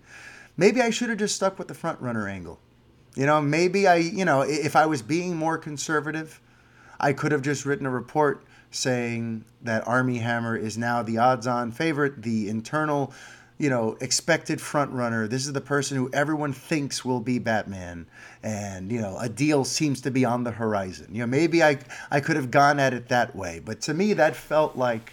[0.57, 2.59] maybe I should have just stuck with the front runner angle.
[3.15, 6.41] You know, maybe I, you know, if I was being more conservative,
[6.99, 11.71] I could have just written a report saying that Armie Hammer is now the odds-on
[11.71, 13.13] favorite, the internal,
[13.59, 15.29] you know, expected front runner.
[15.29, 18.07] This is the person who everyone thinks will be Batman,
[18.43, 21.09] and you know, a deal seems to be on the horizon.
[21.13, 21.79] You know, maybe I
[22.11, 25.13] I could have gone at it that way, but to me, that felt like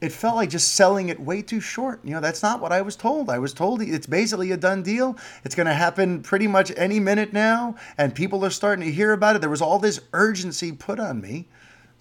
[0.00, 2.00] it felt like just selling it way too short.
[2.04, 3.30] You know, that's not what I was told.
[3.30, 5.16] I was told it's basically a done deal.
[5.44, 9.12] It's going to happen pretty much any minute now, and people are starting to hear
[9.12, 9.40] about it.
[9.40, 11.48] There was all this urgency put on me.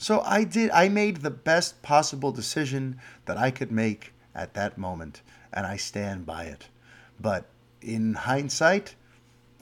[0.04, 4.78] So I did I made the best possible decision that I could make at that
[4.78, 5.22] moment,
[5.54, 6.68] and I stand by it.
[7.22, 7.46] But
[7.82, 8.96] in hindsight,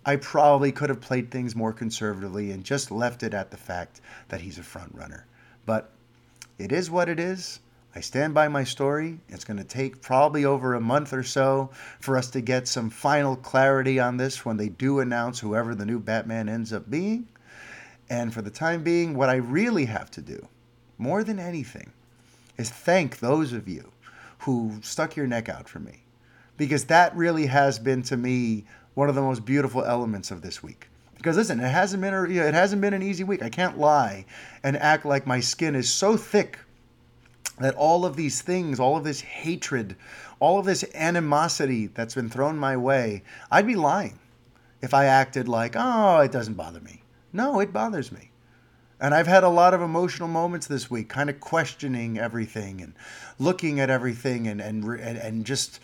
[0.04, 4.01] I probably could have played things more conservatively and just left it at the fact
[4.30, 5.27] that he's a front runner.
[5.67, 5.91] But
[6.58, 7.60] it is what it is.
[7.93, 9.19] I stand by my story.
[9.30, 12.89] It's going to take probably over a month or so for us to get some
[12.89, 17.27] final clarity on this when they do announce whoever the new Batman ends up being.
[18.12, 20.45] And for the time being, what I really have to do,
[20.97, 21.93] more than anything,
[22.58, 23.89] is thank those of you
[24.39, 26.04] who stuck your neck out for me.
[26.58, 30.62] Because that really has been to me one of the most beautiful elements of this
[30.62, 30.89] week.
[31.15, 33.41] Because listen, it hasn't been a, it hasn't been an easy week.
[33.41, 34.26] I can't lie
[34.62, 36.60] and act like my skin is so thick
[37.60, 39.95] that all of these things, all of this hatred,
[40.41, 44.19] all of this animosity that's been thrown my way, I'd be lying
[44.82, 47.00] if I acted like, oh, it doesn't bother me.
[47.34, 48.32] No, it bothers me.
[49.00, 52.94] And I've had a lot of emotional moments this week, kind of questioning everything and
[53.39, 55.80] looking at everything and, and, and, and just,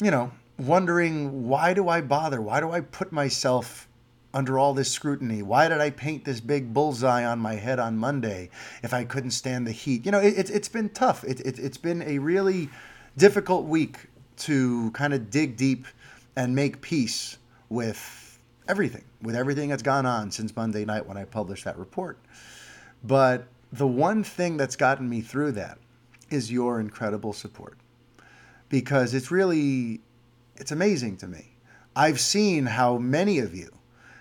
[0.00, 2.40] you know, wondering why do I bother?
[2.40, 3.88] Why do I put myself
[4.32, 5.42] under all this scrutiny?
[5.42, 8.50] Why did I paint this big bullseye on my head on Monday
[8.84, 10.06] if I couldn't stand the heat?
[10.06, 11.24] You know, it, it, it's been tough.
[11.24, 12.68] It, it, it's been a really
[13.16, 13.98] difficult week
[14.38, 15.86] to kind of dig deep
[16.36, 18.27] and make peace with
[18.68, 22.18] everything, with everything that's gone on since Monday night when I published that report.
[23.02, 25.78] But the one thing that's gotten me through that
[26.30, 27.78] is your incredible support.
[28.68, 30.00] Because it's really
[30.56, 31.46] it's amazing to me.
[31.96, 33.70] I've seen how many of you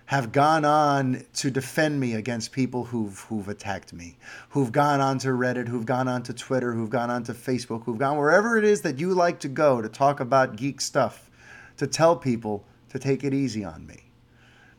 [0.05, 4.17] have gone on to defend me against people who've who've attacked me,
[4.49, 7.83] who've gone on to Reddit, who've gone on to Twitter, who've gone on to Facebook,
[7.83, 11.29] who've gone wherever it is that you like to go to talk about geek stuff,
[11.75, 14.06] to tell people to take it easy on me.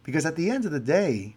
[0.08, 1.36] Because at the end of the day,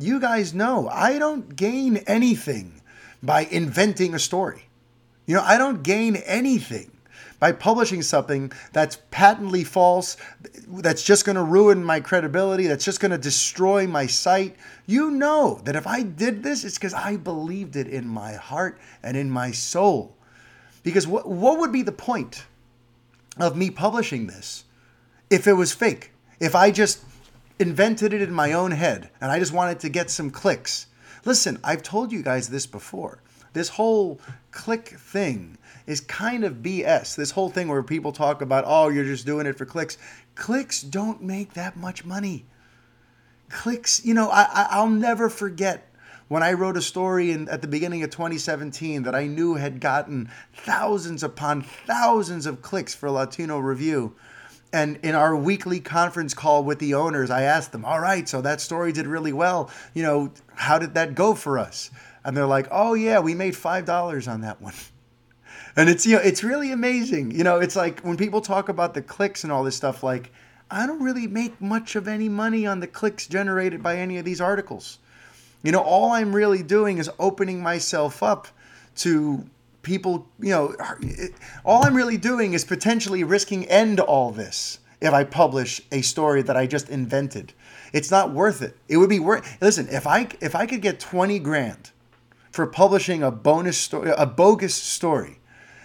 [0.00, 2.82] you guys know I don't gain anything
[3.22, 4.64] by inventing a story.
[5.26, 6.90] You know, I don't gain anything
[7.38, 10.16] by publishing something that's patently false,
[10.66, 14.56] that's just going to ruin my credibility, that's just going to destroy my site.
[14.86, 18.76] You know that if I did this, it's because I believed it in my heart
[19.04, 20.16] and in my soul.
[20.82, 22.44] Because what, what would be the point
[23.38, 24.64] of me publishing this
[25.30, 26.10] if it was fake?
[26.40, 27.04] If I just
[27.58, 30.86] invented it in my own head and I just wanted to get some clicks.
[31.24, 33.20] Listen, I've told you guys this before.
[33.52, 37.14] This whole click thing is kind of BS.
[37.14, 39.96] This whole thing where people talk about, oh, you're just doing it for clicks.
[40.34, 42.46] Clicks don't make that much money.
[43.48, 45.88] Clicks, you know, I, I, will never forget
[46.26, 49.80] when I wrote a story in, at the beginning of 2017 that I knew had
[49.80, 54.16] gotten thousands upon thousands of clicks for Latino Review
[54.74, 58.40] and in our weekly conference call with the owners, I asked them, all right, so
[58.40, 59.70] that story did really well.
[59.94, 61.92] You know, how did that go for us?
[62.24, 64.74] And they're like, oh, yeah, we made $5 on that one.
[65.76, 67.32] And it's, you know, it's really amazing.
[67.32, 70.30] You know, it's like when people talk about the clicks and all this stuff, like,
[70.70, 74.24] I don't really make much of any money on the clicks generated by any of
[74.24, 75.00] these articles.
[75.64, 78.46] You know, all I'm really doing is opening myself up
[78.98, 79.44] to
[79.84, 80.74] people, you know,
[81.64, 86.42] all I'm really doing is potentially risking end all this if I publish a story
[86.42, 87.52] that I just invented.
[87.92, 88.76] It's not worth it.
[88.88, 91.90] It would be worth Listen, if I if I could get 20 grand
[92.50, 95.38] for publishing a bonus story, a bogus story,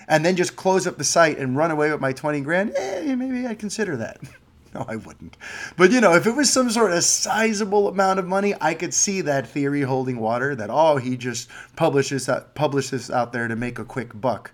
[0.07, 3.13] and then just close up the site and run away with my 20 grand, eh,
[3.15, 4.19] maybe I'd consider that.
[4.73, 5.35] No, I wouldn't.
[5.77, 8.93] But you know, if it was some sort of sizable amount of money, I could
[8.93, 10.55] see that theory holding water.
[10.55, 14.51] That oh, he just publishes that publishes out there to make a quick buck.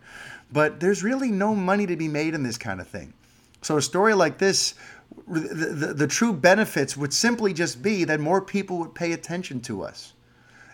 [0.52, 3.14] But there's really no money to be made in this kind of thing.
[3.62, 4.76] So a story like this,
[5.28, 9.60] the, the, the true benefits would simply just be that more people would pay attention
[9.62, 10.14] to us.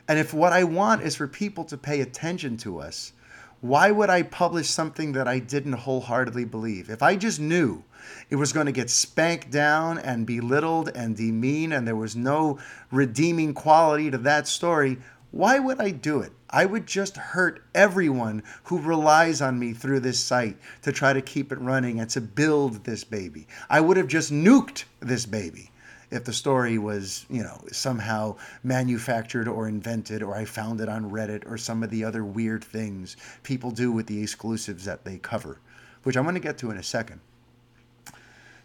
[0.08, 3.14] And if what I want is for people to pay attention to us,
[3.62, 6.90] why would I publish something that I didn't wholeheartedly believe?
[6.90, 7.84] If I just knew
[8.30, 12.60] it was going to get spanked down and belittled and demeaned and there was no
[12.92, 14.98] redeeming quality to that story,
[15.32, 16.34] why would I do it?
[16.50, 21.22] I would just hurt everyone who relies on me through this site to try to
[21.22, 23.48] keep it running and to build this baby.
[23.70, 25.72] I would have just nuked this baby
[26.12, 31.10] if the story was, you know, somehow manufactured or invented, or I found it on
[31.10, 35.18] Reddit or some of the other weird things people do with the exclusives that they
[35.18, 35.60] cover,
[36.04, 37.22] which I'm going to get to in a second.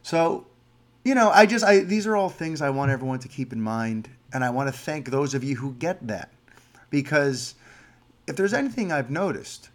[0.07, 0.47] So,
[1.05, 3.61] you know, I just, I, these are all things I want everyone to keep in
[3.61, 4.09] mind.
[4.33, 6.31] And I want to thank those of you who get that.
[6.91, 7.55] Because
[8.27, 9.71] if there's anything I've noticed,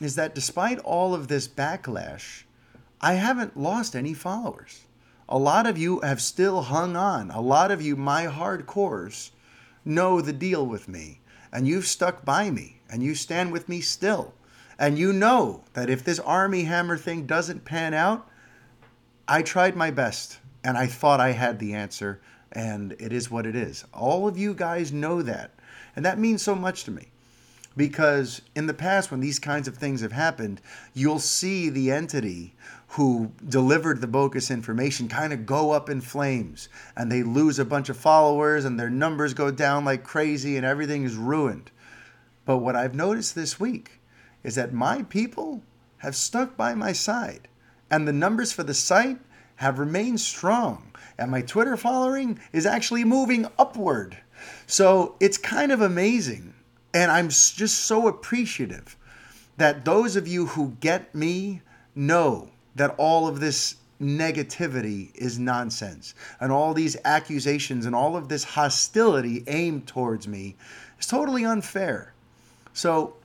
[0.00, 2.42] is that despite all of this backlash,
[3.00, 4.80] I haven't lost any followers
[5.30, 7.30] a lot of you have still hung on.
[7.30, 9.30] A lot of you, my hardcores,
[9.84, 11.20] know the deal with me.
[11.52, 12.80] And you've stuck by me.
[12.90, 14.34] And you stand with me still.
[14.76, 18.28] And you know that if this Armie Hammer thing doesn't pan out,
[19.30, 20.40] I tried my best.
[20.64, 22.20] And I thought I had the answer.
[22.50, 23.84] And it is what it is.
[23.94, 25.52] All of you guys know that.
[25.94, 27.06] And that means so much to me
[27.76, 30.60] because in the past when these kinds of things have happened
[30.92, 32.52] you'll see the entity
[32.88, 37.64] who delivered the bogus information kind of go up in flames and they lose a
[37.64, 41.70] bunch of followers and their numbers go down like crazy and everything is ruined.
[42.44, 44.00] But what I've noticed this week
[44.42, 45.62] is that my people
[45.98, 47.46] have stuck by my side
[47.90, 49.18] and the numbers for the site
[49.56, 54.16] have remained strong and my Twitter following is actually moving upward.
[54.66, 56.54] So it's kind of amazing
[56.94, 58.96] and I'm just so appreciative
[59.58, 61.60] that those of you who get me
[61.94, 66.14] know that all of this negativity is nonsense.
[66.40, 70.56] And all these accusations and all of this hostility aimed towards me
[70.98, 72.14] is totally unfair.
[72.72, 73.16] So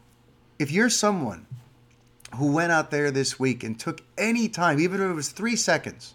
[0.60, 1.46] if you're someone
[2.36, 5.56] who went out there this week and took any time, even if it was three
[5.56, 6.14] seconds,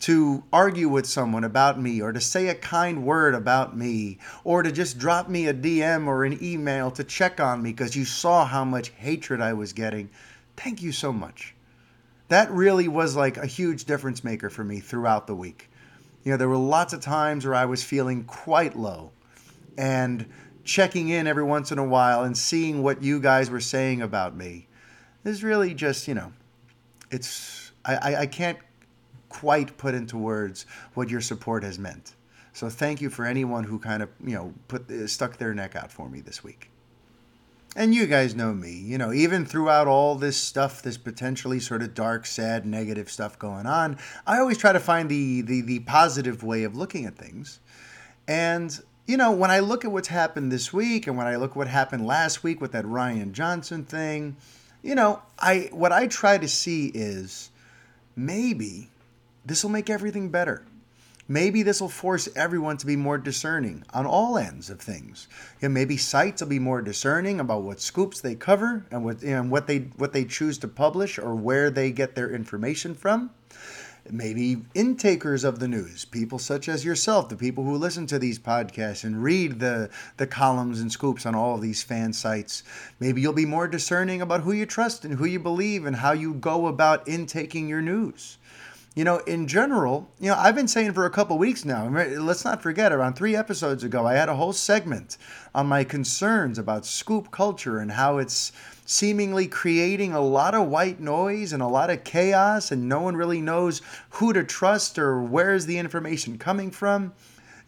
[0.00, 4.62] to argue with someone about me or to say a kind word about me or
[4.62, 8.04] to just drop me a DM or an email to check on me because you
[8.04, 10.10] saw how much hatred I was getting,
[10.56, 11.54] thank you so much
[12.32, 15.68] that really was like a huge difference maker for me throughout the week.
[16.24, 19.10] You know, there were lots of times where I was feeling quite low
[19.76, 20.24] and
[20.64, 24.34] checking in every once in a while and seeing what you guys were saying about
[24.34, 24.66] me
[25.24, 26.32] is really just, you know,
[27.10, 28.58] it's, I, I can't
[29.28, 32.14] quite put into words what your support has meant.
[32.52, 35.74] So thank you for anyone who kind of, you know, put uh, stuck their neck
[35.74, 36.70] out for me this week
[37.74, 41.82] and you guys know me, you know, even throughout all this stuff, this potentially sort
[41.82, 45.78] of dark, sad, negative stuff going on, I always try to find the the, the
[45.80, 47.60] positive way of looking at things.
[48.28, 51.52] And you know, when I look at what's happened this week and when I look
[51.52, 54.36] at what happened last week with that Rian Johnson thing,
[54.82, 57.50] you know, I what I try to see is
[58.16, 58.90] maybe
[59.44, 60.64] this will make everything better.
[61.28, 65.28] Maybe this will force everyone to be more discerning on all ends of things.
[65.62, 69.50] And maybe sites will be more discerning about what scoops they cover and what and
[69.50, 73.30] what they what they choose to publish or where they get their information from.
[74.10, 78.38] Maybe intakers of the news, people such as yourself, the people who listen to these
[78.38, 82.64] podcasts and read the, the columns and scoops on all of these fan sites.
[82.98, 86.12] Maybe you'll be more discerning about who you trust and who you believe and how
[86.12, 88.38] you go about intaking your news
[88.94, 92.44] you know, in general, you know, I've been saying for a couple weeks now, let's
[92.44, 95.16] not forget, around three episodes ago, I had a whole segment
[95.54, 98.52] on my concerns about scoop culture and how it's
[98.84, 103.16] seemingly creating a lot of white noise and a lot of chaos, and no one
[103.16, 107.12] really knows who to trust or where's the information coming from.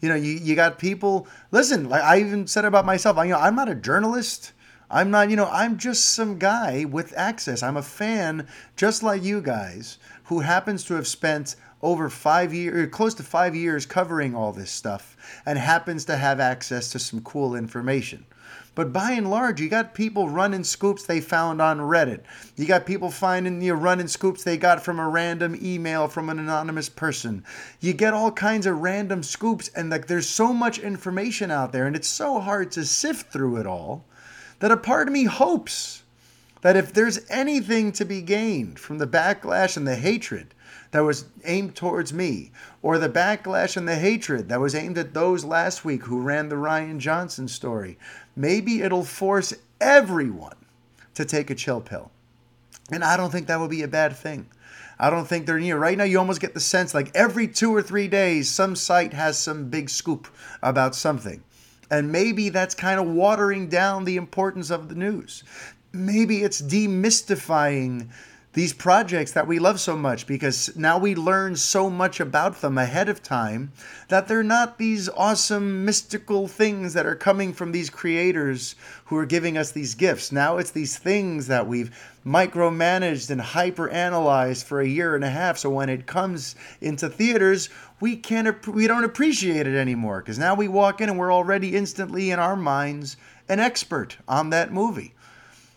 [0.01, 3.31] You know, you, you got people, listen, like I even said about myself, I, you
[3.31, 4.51] know, I'm not a journalist.
[4.89, 7.63] I'm not, you know, I'm just some guy with access.
[7.63, 12.89] I'm a fan, just like you guys, who happens to have spent over five years,
[12.91, 17.21] close to five years covering all this stuff and happens to have access to some
[17.21, 18.25] cool information.
[18.75, 22.23] But by and large, you got people running scoops they found on Reddit.
[22.57, 26.29] You got people finding you know, running scoops they got from a random email from
[26.29, 27.45] an anonymous person.
[27.79, 31.87] You get all kinds of random scoops, and like there's so much information out there,
[31.87, 34.05] and it's so hard to sift through it all
[34.59, 36.03] that a part of me hopes
[36.65, 40.55] that if there's anything to be gained from the backlash and the hatred
[40.89, 42.51] that was aimed towards me,
[42.81, 46.49] or the backlash and the hatred that was aimed at those last week who ran
[46.49, 47.99] the Rian Johnson story,
[48.35, 50.55] maybe it'll force everyone
[51.13, 52.09] to take a chill pill.
[52.91, 54.47] And I don't think that would be a bad thing.
[54.97, 55.77] I don't think they're, near.
[55.77, 59.13] right now you almost get the sense like every two or three days, some site
[59.13, 60.27] has some big scoop
[60.63, 61.43] about something.
[61.91, 65.43] And maybe that's kind of watering down the importance of the news.
[65.95, 68.09] Maybe it's demystifying
[68.55, 72.77] these projects that we love so much because now we learn so much about them
[72.77, 73.71] ahead of time
[74.07, 78.75] that they're not these awesome mystical things that are coming from these creators
[79.05, 80.31] who are giving us these gifts.
[80.31, 81.91] Now it's these things that we've
[82.25, 87.69] micromanaged and hyperanalyzed for a year and a half so when it comes into theaters
[87.99, 91.75] we can't we don't appreciate it anymore because now we walk in and we're already
[91.75, 93.15] instantly in our minds
[93.47, 95.13] an expert on that movie.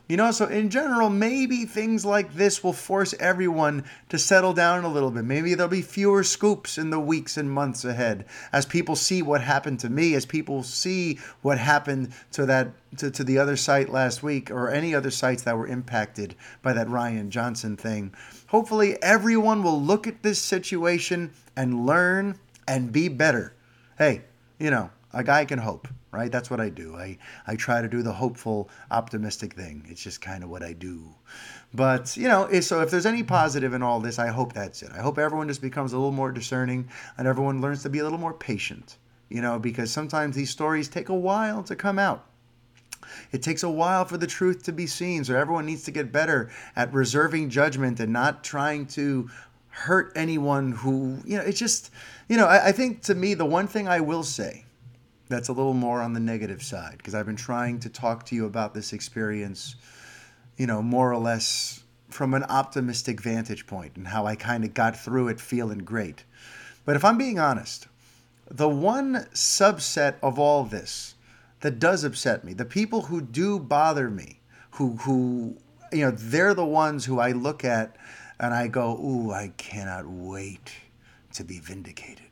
[0.09, 4.85] You know, so in general, maybe things like this will force everyone to settle down
[4.85, 5.25] a little bit.
[5.25, 9.43] Maybe there'll be fewer scoops in the weeks and months ahead as people see what
[9.43, 13.91] happened to me, as people see what happened to that to, to the other site
[13.91, 18.15] last week or any other sites that were impacted by that Rian Johnson thing.
[18.47, 23.53] Hopefully everyone will look at this situation and learn and be better.
[23.99, 24.23] Hey,
[24.59, 26.33] you know, a guy can hope right?
[26.33, 26.97] That's what I do.
[26.97, 29.85] I, I try to do the hopeful, optimistic thing.
[29.89, 31.15] It's just kind of what I do.
[31.75, 34.91] But, you know, so if there's any positive in all this, I hope that's it.
[34.93, 36.89] I hope everyone just becomes a little more discerning
[37.19, 38.97] and everyone learns to be a little more patient,
[39.29, 42.25] you know, because sometimes these stories take a while to come out.
[43.33, 45.25] It takes a while for the truth to be seen.
[45.25, 49.29] So everyone needs to get better at reserving judgment and not trying to
[49.69, 51.91] hurt anyone who, you know, it's just,
[52.29, 54.65] you know, I, I think to me, the one thing I will say
[55.29, 58.35] that's a little more on the negative side because I've been trying to talk to
[58.35, 59.77] you about this experience,
[60.57, 64.73] you know, more or less from an optimistic vantage point and how I kind of
[64.75, 66.25] got through it feeling great.
[66.85, 67.87] But if I'm being honest,
[68.51, 71.15] the one subset of all this
[71.61, 74.41] that does upset me, the people who do bother me,
[74.73, 75.59] who who
[75.93, 77.97] you know, they're the ones who I look at
[78.41, 80.73] and I go, "Ooh, I cannot wait
[81.35, 82.28] to be vindicated."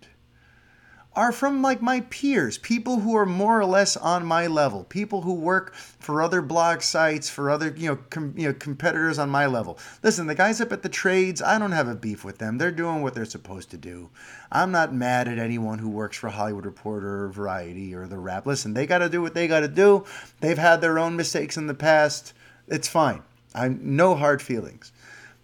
[1.16, 5.22] Are from like my peers, people who are more or less on my level, people
[5.22, 9.30] who work for other blog sites, for other you know com, you know competitors on
[9.30, 9.78] my level.
[10.02, 12.58] Listen, the guys up at the trades, I don't have a beef with them.
[12.58, 14.10] They're doing what they're supposed to do.
[14.52, 18.46] I'm not mad at anyone who works for Hollywood Reporter or Variety or The Wrap.
[18.46, 20.04] Listen, they got to do what they got to do.
[20.40, 22.34] They've had their own mistakes in the past.
[22.68, 23.22] It's fine.
[23.54, 24.92] I'm no hard feelings.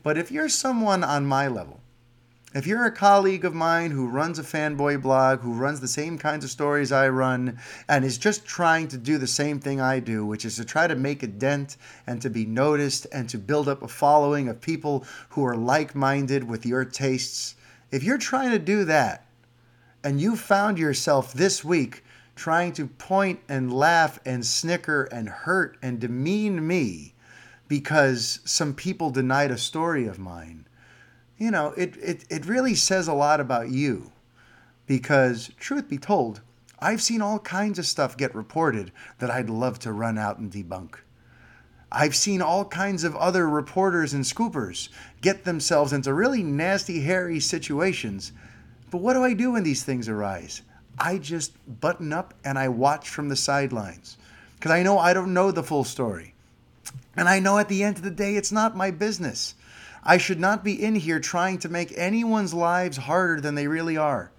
[0.03, 1.82] But if you're someone on my level
[2.55, 6.19] if you're a colleague of mine who runs a fanboy blog, who runs the same
[6.19, 10.01] kinds of stories I run, and is just trying to do the same thing I
[10.01, 11.77] do, which is to try to make a dent
[12.07, 15.95] and to be noticed and to build up a following of people who are like
[15.95, 17.55] minded with your tastes,
[17.91, 19.27] if you're trying to do that
[20.05, 25.77] and you found yourself this week trying to point and laugh and snicker and hurt
[25.83, 27.15] and demean me
[27.69, 30.67] because some people denied a story of mine,
[31.43, 34.13] you know, it, it, it really says a lot about you
[34.87, 36.41] because, truth be told,
[36.79, 40.53] I've seen all kinds of stuff get reported that I'd love to run out and
[40.53, 40.99] debunk.
[41.91, 44.89] I've seen all kinds of other reporters and scoopers
[45.21, 48.31] get themselves into really nasty, hairy situations.
[48.93, 50.63] But what do I do when these things arise?
[50.97, 54.17] I just button up and I watch from the sidelines
[54.55, 56.35] because I know I don't know the full story.
[57.17, 59.57] And I know at the end of the day, it's not my business.
[60.03, 63.97] I should not be in here trying to make anyone's lives harder than they really
[63.97, 64.33] are.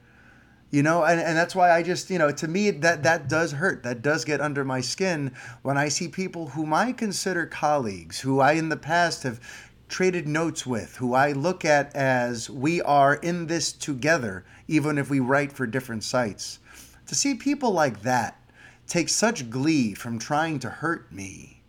[0.71, 3.51] You know, and, and that's why I just, you know, to me that that does
[3.51, 3.83] hurt.
[3.83, 8.39] That does get under my skin when I see people whom I consider colleagues, who
[8.39, 9.39] I in the past have
[9.87, 15.11] traded notes with, who I look at as we are in this together, even if
[15.11, 16.57] we write for different sites.
[17.05, 18.39] To see people like that
[18.87, 21.61] take such glee from trying to hurt me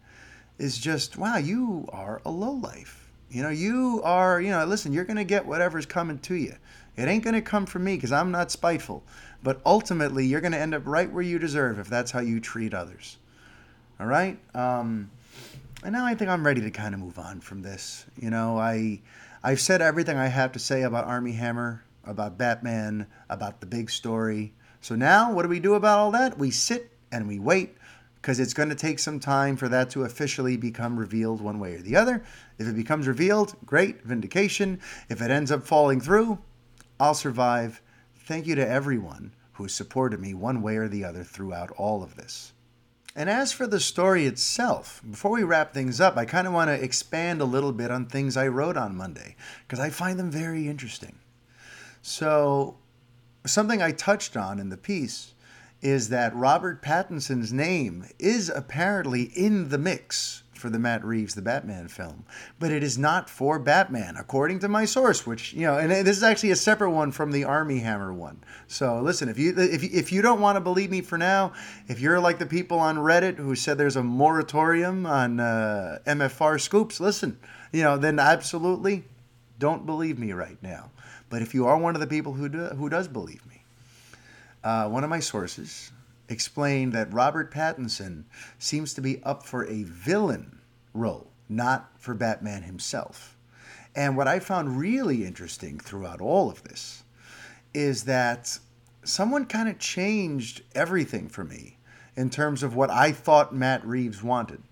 [0.58, 3.03] is just, wow, you are a lowlife.
[3.34, 6.54] You know, you are, you know, listen, you're going to get whatever's coming to you.
[6.96, 9.02] It ain't going to come from me because I'm not spiteful.
[9.42, 12.38] But ultimately, you're going to end up right where you deserve if that's how you
[12.38, 13.16] treat others.
[13.98, 14.38] All right.
[14.54, 15.10] Um,
[15.82, 18.06] and now I think I'm ready to kind of move on from this.
[18.16, 19.00] You know, I
[19.42, 23.90] I've said everything I have to say about Armie Hammer, about Batman, about the big
[23.90, 24.52] story.
[24.80, 26.38] So now, what do we do about all that?
[26.38, 27.76] We sit and we wait
[28.24, 31.74] because it's going to take some time for that to officially become revealed one way
[31.74, 32.24] or the other.
[32.58, 34.80] If it becomes revealed, great, vindication.
[35.10, 36.38] If it ends up falling through,
[36.98, 37.82] I'll survive.
[38.16, 42.16] Thank you to everyone who supported me one way or the other throughout all of
[42.16, 42.54] this.
[43.14, 46.68] And as for the story itself, before we wrap things up, I kind of want
[46.68, 49.36] to expand a little bit on things I wrote on Monday
[49.68, 51.18] because I find them very interesting.
[52.00, 52.78] So,
[53.44, 55.33] something I touched on in the piece
[55.84, 61.42] is that Robert Pattinson's name is apparently in the mix for the Matt Reeves the
[61.42, 62.24] Batman film,
[62.58, 65.26] but it is not for Batman, according to my source.
[65.26, 68.42] Which you know, and this is actually a separate one from the Armie Hammer one.
[68.66, 71.52] So listen, if you if if you don't want to believe me for now,
[71.86, 76.58] if you're like the people on Reddit who said there's a moratorium on uh, MFR
[76.58, 77.38] scoops, listen,
[77.72, 79.04] you know, then absolutely
[79.58, 80.90] don't believe me right now.
[81.28, 83.53] But if you are one of the people who do, who does believe me,
[84.64, 85.92] uh, one of my sources
[86.28, 88.24] explained that Robert Pattinson
[88.58, 90.58] seems to be up for a villain
[90.94, 93.36] role, not for Batman himself.
[93.94, 97.04] And what I found really interesting throughout all of this
[97.74, 98.58] is that
[99.04, 101.76] someone kind of changed everything for me
[102.16, 104.62] in terms of what I thought Matt Reeves wanted.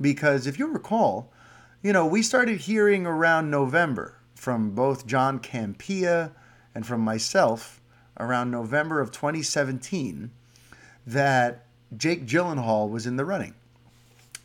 [0.00, 1.32] Because if you recall,
[1.82, 6.32] you know, we started hearing around November from both John Campea
[6.74, 7.77] and from myself
[8.18, 10.30] around November of 2017
[11.06, 11.64] that
[11.96, 13.54] Jake Gyllenhaal was in the running.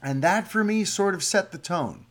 [0.01, 2.05] And that for me sort of set the tone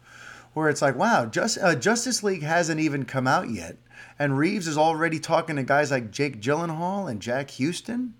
[0.54, 3.76] where it's like, wow, just, uh, Justice League hasn't even come out yet.
[4.18, 8.14] And Reeves is already talking to guys like Jake Gyllenhaal and Jack Huston.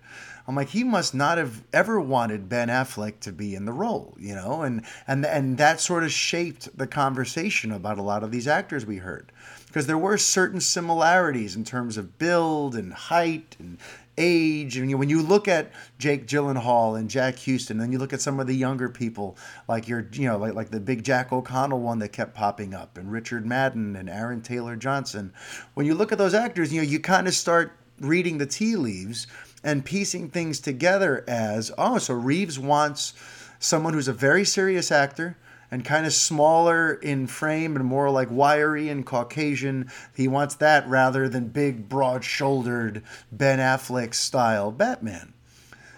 [0.47, 4.17] I'm like, he must not have ever wanted Ben Affleck to be in the role,
[4.19, 8.33] you know, and and and that sort of shaped the conversation about a lot of
[8.33, 9.31] these actors we heard,
[9.69, 13.79] because there were certain similarities in terms of build and height and
[14.19, 14.77] age.
[14.77, 18.21] And you, when you look at Jake Gyllenhaal and Jack Huston, then you look at
[18.21, 19.37] some of the younger people,
[19.69, 22.99] like your, you know, like like the big Jack O'Connell one that kept popping up,
[22.99, 25.33] and Richard Madden and Aaron Taylor Johnson.
[25.75, 28.77] When you look at those actors, you know, you kind of start reading the tea
[28.77, 29.27] leaves
[29.65, 33.15] and piecing things together as, oh, so Reeves wants
[33.59, 35.37] someone who's a very serious actor
[35.73, 39.91] and kind of smaller in frame and more like wiry and Caucasian.
[40.15, 43.03] He wants that rather than big, broad shouldered
[43.33, 45.33] Ben Affleck style Batman.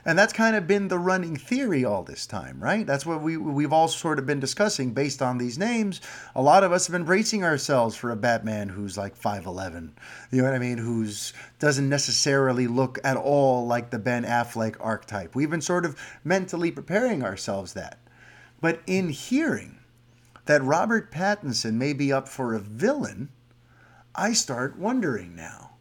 [0.06, 2.86] And that's kind of been the running theory all this time, right?
[2.86, 6.00] That's what we, we've all sort of been discussing based on these names.
[6.36, 9.90] A lot of us have been bracing ourselves for a Batman who's like 5'11.
[10.30, 10.78] You know what I mean?
[10.78, 15.34] Who's doesn't necessarily look at all like the Ben Affleck archetype.
[15.34, 17.98] We've been sort of mentally preparing ourselves that.
[18.64, 19.80] But in hearing
[20.46, 23.28] that Robert Pattinson may be up for a villain,
[24.14, 25.72] I start wondering now.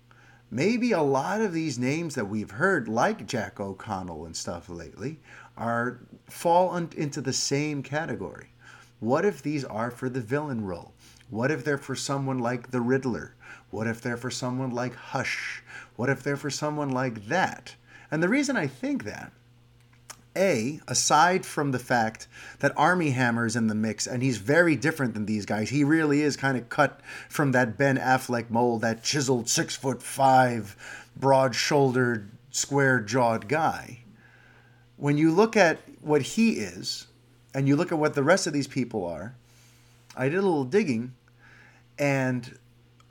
[0.51, 5.21] Maybe a lot of these names that we've heard, like Jack O'Connell and stuff lately,
[5.55, 8.49] are fall into the same category.
[8.99, 10.91] What if these are for the villain role?
[11.29, 13.33] What if they're for someone like the Riddler?
[13.69, 15.63] What if they're for someone like Hush?
[15.95, 17.75] What if they're for someone like that?
[18.11, 19.31] And the reason I think that
[20.35, 22.27] a, aside from the fact
[22.59, 26.21] that Armie Hammer's in the mix and he's very different than these guys, he really
[26.21, 30.75] is kind of cut from that Ben Affleck mold, that chiseled six foot five,
[31.15, 33.99] broad shouldered, square jawed guy.
[34.97, 37.07] When you look at what he is
[37.53, 39.35] and you look at what the rest of these people are,
[40.15, 41.13] I did a little digging
[41.97, 42.57] and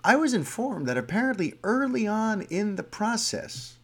[0.05, 3.77] I was informed that apparently early on in the process,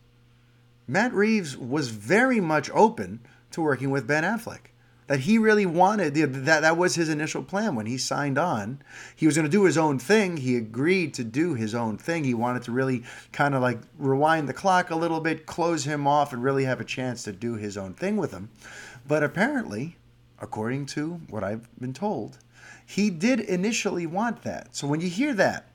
[0.91, 3.21] Matt Reeves was very much open
[3.51, 4.71] to working with Ben Affleck.
[5.07, 8.83] That he really wanted that that was his initial plan when he signed on.
[9.17, 10.39] He was going to do his own thing.
[10.39, 12.25] He agreed to do his own thing.
[12.25, 16.07] He wanted to really kind of like rewind the clock a little bit, close him
[16.07, 18.51] off, and really have a chance to do his own thing with him.
[19.07, 19.97] But apparently,
[20.41, 22.39] according to what I've been told,
[22.85, 24.77] he did initially want that.
[24.77, 25.69] So when you hear that,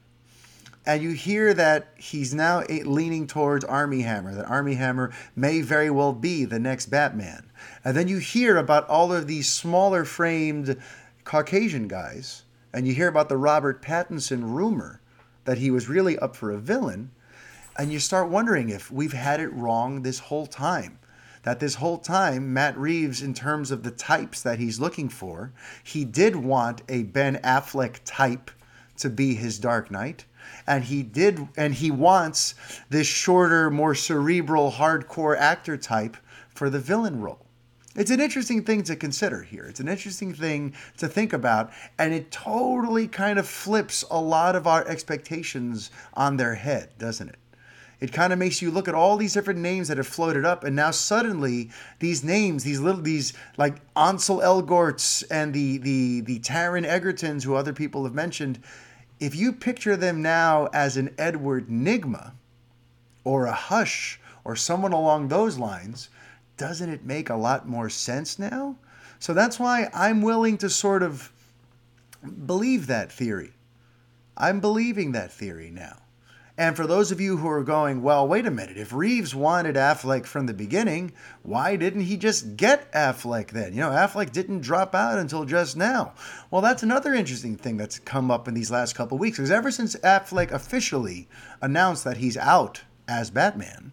[0.85, 5.89] and you hear that he's now leaning towards Armie Hammer, that Armie Hammer may very
[5.89, 7.49] well be the next Batman.
[7.85, 10.77] And then you hear about all of these smaller framed
[11.23, 14.99] Caucasian guys, and you hear about the Robert Pattinson rumor
[15.45, 17.11] that he was really up for a villain,
[17.77, 20.99] and you start wondering if we've had it wrong this whole time.
[21.43, 25.51] That this whole time, Matt Reeves, in terms of the types that he's looking for,
[25.83, 28.49] he did want a Ben Affleck type
[28.97, 30.23] to be his Dark Knight
[30.67, 32.55] and he did and he wants
[32.89, 36.17] this shorter more cerebral hardcore actor type
[36.49, 37.45] for the villain role
[37.95, 39.65] It's an interesting thing to consider here.
[39.65, 44.55] It's an interesting thing to think about, and it totally kind of flips a lot
[44.55, 47.35] of our expectations on their head, doesn't it?
[47.99, 50.63] It kind of makes you look at all these different names that have floated up,
[50.63, 56.39] and now suddenly these names, these little, these like Ansel Elgorts and the the the
[56.39, 58.59] Taron Egertons, who other people have mentioned,
[59.23, 62.33] if you picture them now as an Edward Nygma
[63.23, 66.09] or a Hush, or someone along those lines,
[66.57, 68.75] doesn't it make a lot more sense now?
[69.19, 71.31] So that's why I'm willing to sort of
[72.45, 73.53] believe that theory.
[74.35, 75.99] I'm believing that theory now.
[76.55, 79.75] And for those of you who are going, well, wait a minute, if Reeves wanted
[79.75, 83.73] Affleck from the beginning, why didn't he just get Affleck then?
[83.73, 86.13] You know, Affleck didn't drop out until just now.
[86.51, 89.37] Well, that's another interesting thing that's come up in these last couple weeks.
[89.37, 91.27] Because ever since Affleck officially
[91.59, 93.91] announced that he's out as Batman,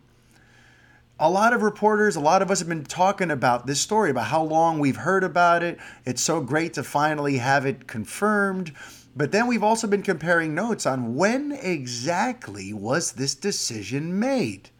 [1.18, 4.26] a lot of reporters, a lot of us have been talking about this story, about
[4.26, 5.78] how long we've heard about it.
[6.04, 8.72] It's so great to finally have it confirmed.
[9.16, 14.70] But then we've also been comparing notes on when exactly was this decision made.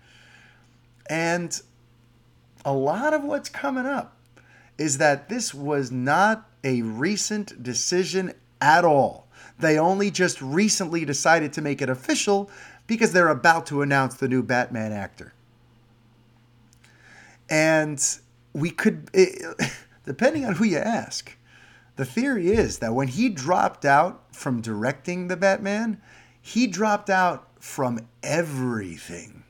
[1.09, 1.61] And
[2.65, 4.17] a lot of what's coming up
[4.79, 9.27] is that this was not a recent decision at all.
[9.59, 12.51] They only just recently decided to make it official
[12.87, 15.35] because they're about to announce the new Batman actor.
[17.49, 18.03] And
[18.53, 19.11] we could,
[20.07, 21.37] depending on who you ask,
[21.97, 26.01] the theory is that when he dropped out from directing the Batman,
[26.41, 29.45] he dropped out from everything.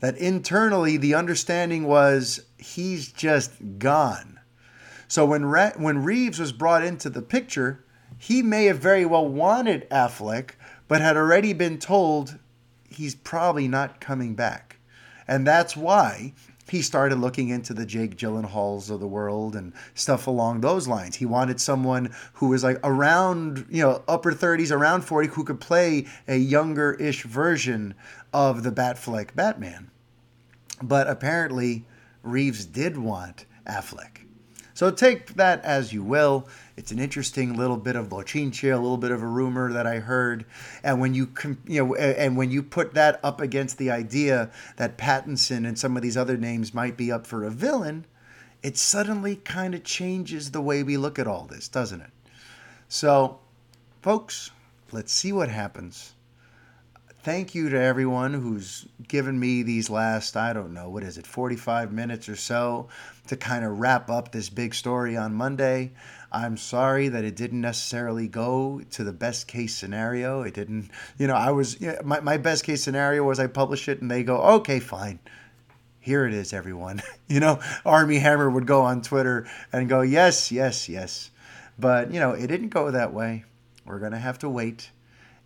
[0.00, 4.40] That internally, the understanding was he's just gone.
[5.08, 7.84] So when Re- when Reeves was brought into the picture,
[8.18, 10.50] he may have very well wanted Affleck,
[10.88, 12.38] but had already been told
[12.88, 14.78] he's probably not coming back.
[15.28, 16.34] And that's why
[16.68, 21.16] he started looking into the Jake Gyllenhaals of the world and stuff along those lines.
[21.16, 25.60] He wanted someone who was like around, you know, upper 30s, around 40, who could
[25.60, 27.94] play a younger ish version
[28.32, 29.90] of the Batfleck Batman.
[30.82, 31.86] But apparently,
[32.22, 34.25] Reeves did want Affleck.
[34.76, 36.46] So take that as you will.
[36.76, 40.00] It's an interesting little bit of bochinche, a little bit of a rumor that I
[40.00, 40.44] heard.
[40.84, 41.30] And when you
[41.66, 45.96] you know, and when you put that up against the idea that Pattinson and some
[45.96, 48.04] of these other names might be up for a villain,
[48.62, 52.10] it suddenly kind of changes the way we look at all this, doesn't it?
[52.86, 53.38] So,
[54.02, 54.50] folks,
[54.92, 56.15] let's see what happens
[57.26, 61.26] thank you to everyone who's given me these last, I don't know, what is it,
[61.26, 62.86] 45 minutes or so
[63.26, 65.90] to kind of wrap up this big story on Monday.
[66.30, 70.42] I'm sorry that it didn't necessarily go to the best case scenario.
[70.42, 74.00] It didn't, you know, I was, my, my best case scenario was I publish it
[74.00, 75.18] and they go, okay, fine.
[75.98, 77.02] Here it is, everyone.
[77.26, 81.32] you know, Armie Hammer would go on Twitter and go, yes, yes, yes.
[81.76, 83.46] But, you know, it didn't go that way.
[83.84, 84.92] We're going to have to wait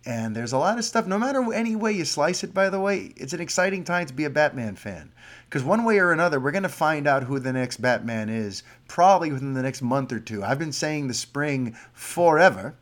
[0.05, 2.79] and there's a lot of stuff, no matter any way you slice it, by the
[2.79, 5.11] way, it's an exciting time to be a Batman fan.
[5.45, 8.63] Because one way or another, we're going to find out who the next Batman is
[8.87, 10.43] probably within the next month or two.
[10.43, 12.75] I've been saying the spring forever.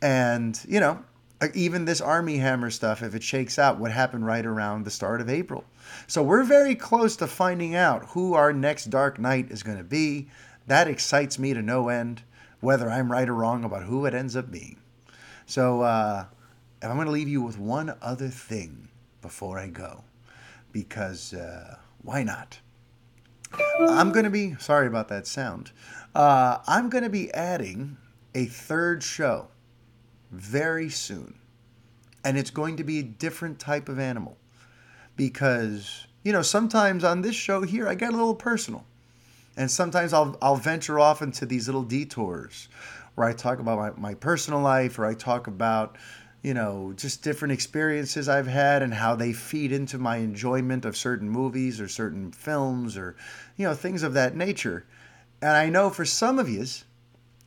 [0.00, 1.04] And, you know,
[1.52, 5.20] even this Armie Hammer stuff, if it shakes out, would happen right around the start
[5.20, 5.64] of April.
[6.06, 9.84] So we're very close to finding out who our next Dark Knight is going to
[9.84, 10.28] be.
[10.66, 12.22] That excites me to no end,
[12.60, 14.78] whether I'm right or wrong about who it ends up being.
[15.44, 16.24] So, uh,
[16.84, 18.88] I'm going to leave you with one other thing
[19.22, 20.04] before I go,
[20.72, 22.60] because uh, why not?
[23.80, 25.72] I'm going to be, sorry about that sound,
[26.14, 27.96] uh, I'm going to be adding
[28.34, 29.48] a third show
[30.30, 31.38] very soon.
[32.24, 34.36] And it's going to be a different type of animal.
[35.16, 38.84] Because, you know, sometimes on this show here, I get a little personal.
[39.56, 42.68] And sometimes I'll, I'll venture off into these little detours
[43.14, 45.96] where I talk about my, my personal life or I talk about,
[46.46, 50.96] you know, just different experiences I've had and how they feed into my enjoyment of
[50.96, 53.16] certain movies or certain films or,
[53.56, 54.86] you know, things of that nature.
[55.42, 56.84] And I know for some of yous,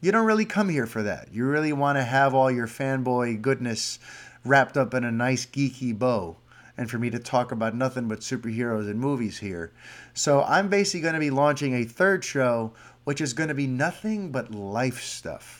[0.01, 1.29] you don't really come here for that.
[1.31, 3.99] You really want to have all your fanboy goodness
[4.43, 6.35] wrapped up in a nice geeky bow
[6.77, 9.71] and for me to talk about nothing but superheroes and movies here.
[10.13, 12.73] So I'm basically going to be launching a third show,
[13.05, 15.59] which is going to be nothing but life stuff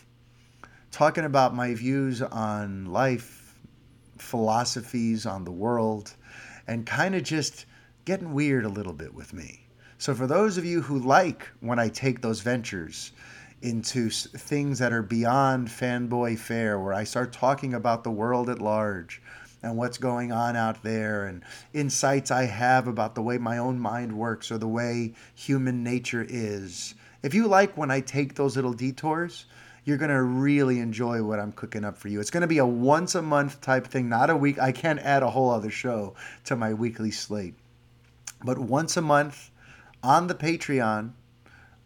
[0.92, 3.56] talking about my views on life,
[4.18, 6.16] philosophies on the world,
[6.68, 7.66] and kind of just
[8.06, 9.68] getting weird a little bit with me.
[9.98, 13.12] So, for those of you who like when I take those ventures
[13.62, 18.62] into things that are beyond fanboy fare, where I start talking about the world at
[18.62, 19.22] large,
[19.62, 23.80] and what's going on out there and insights I have about the way my own
[23.80, 26.96] mind works or the way human nature is.
[27.24, 29.46] If you like when I take those little detours,
[29.86, 32.20] you're going to really enjoy what I'm cooking up for you.
[32.20, 34.60] It's going to be a once a month type thing, not a week.
[34.60, 36.16] I can't add a whole other show
[36.46, 37.56] to my weekly slate.
[38.44, 39.52] But once a month
[40.04, 41.12] on the Patreon,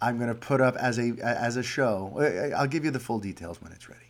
[0.02, 2.52] I'm going to put up as a as a show.
[2.56, 4.04] I'll give you the full details when it's ready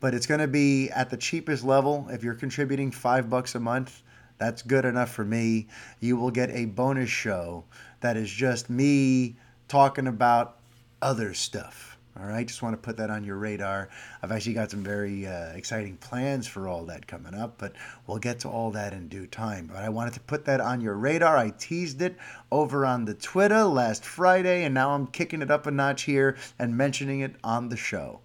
[0.00, 2.06] but it's going to be at the cheapest level.
[2.10, 4.02] If you're contributing five bucks a month,
[4.38, 5.68] that's good enough for me.
[6.00, 7.64] You will get a bonus show
[8.00, 9.36] that is just me
[9.68, 10.58] talking about
[11.00, 11.95] other stuff.
[12.18, 13.90] All right, just want to put that on your radar.
[14.22, 17.74] I've actually got some very uh, exciting plans for all that coming up, but
[18.06, 19.66] we'll get to all that in due time.
[19.66, 21.36] But I wanted to put that on your radar.
[21.36, 22.16] I teased it
[22.50, 26.38] over on the Twitter last Friday, and now I'm kicking it up a notch here
[26.58, 28.20] and mentioning it on the show.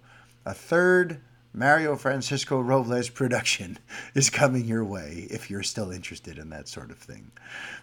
[0.46, 1.20] A third
[1.52, 3.78] Mario Francisco Robles production
[4.14, 7.30] is coming your way if you're still interested in that sort of thing.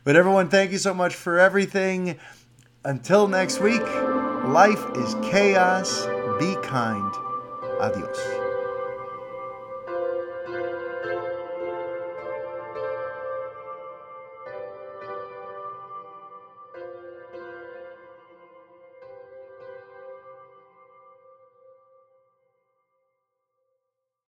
[0.04, 2.18] But everyone, thank you so much for everything.
[2.84, 3.84] Until next week,
[4.50, 6.08] life is chaos.
[6.40, 7.14] Be kind.
[7.80, 8.39] Adios.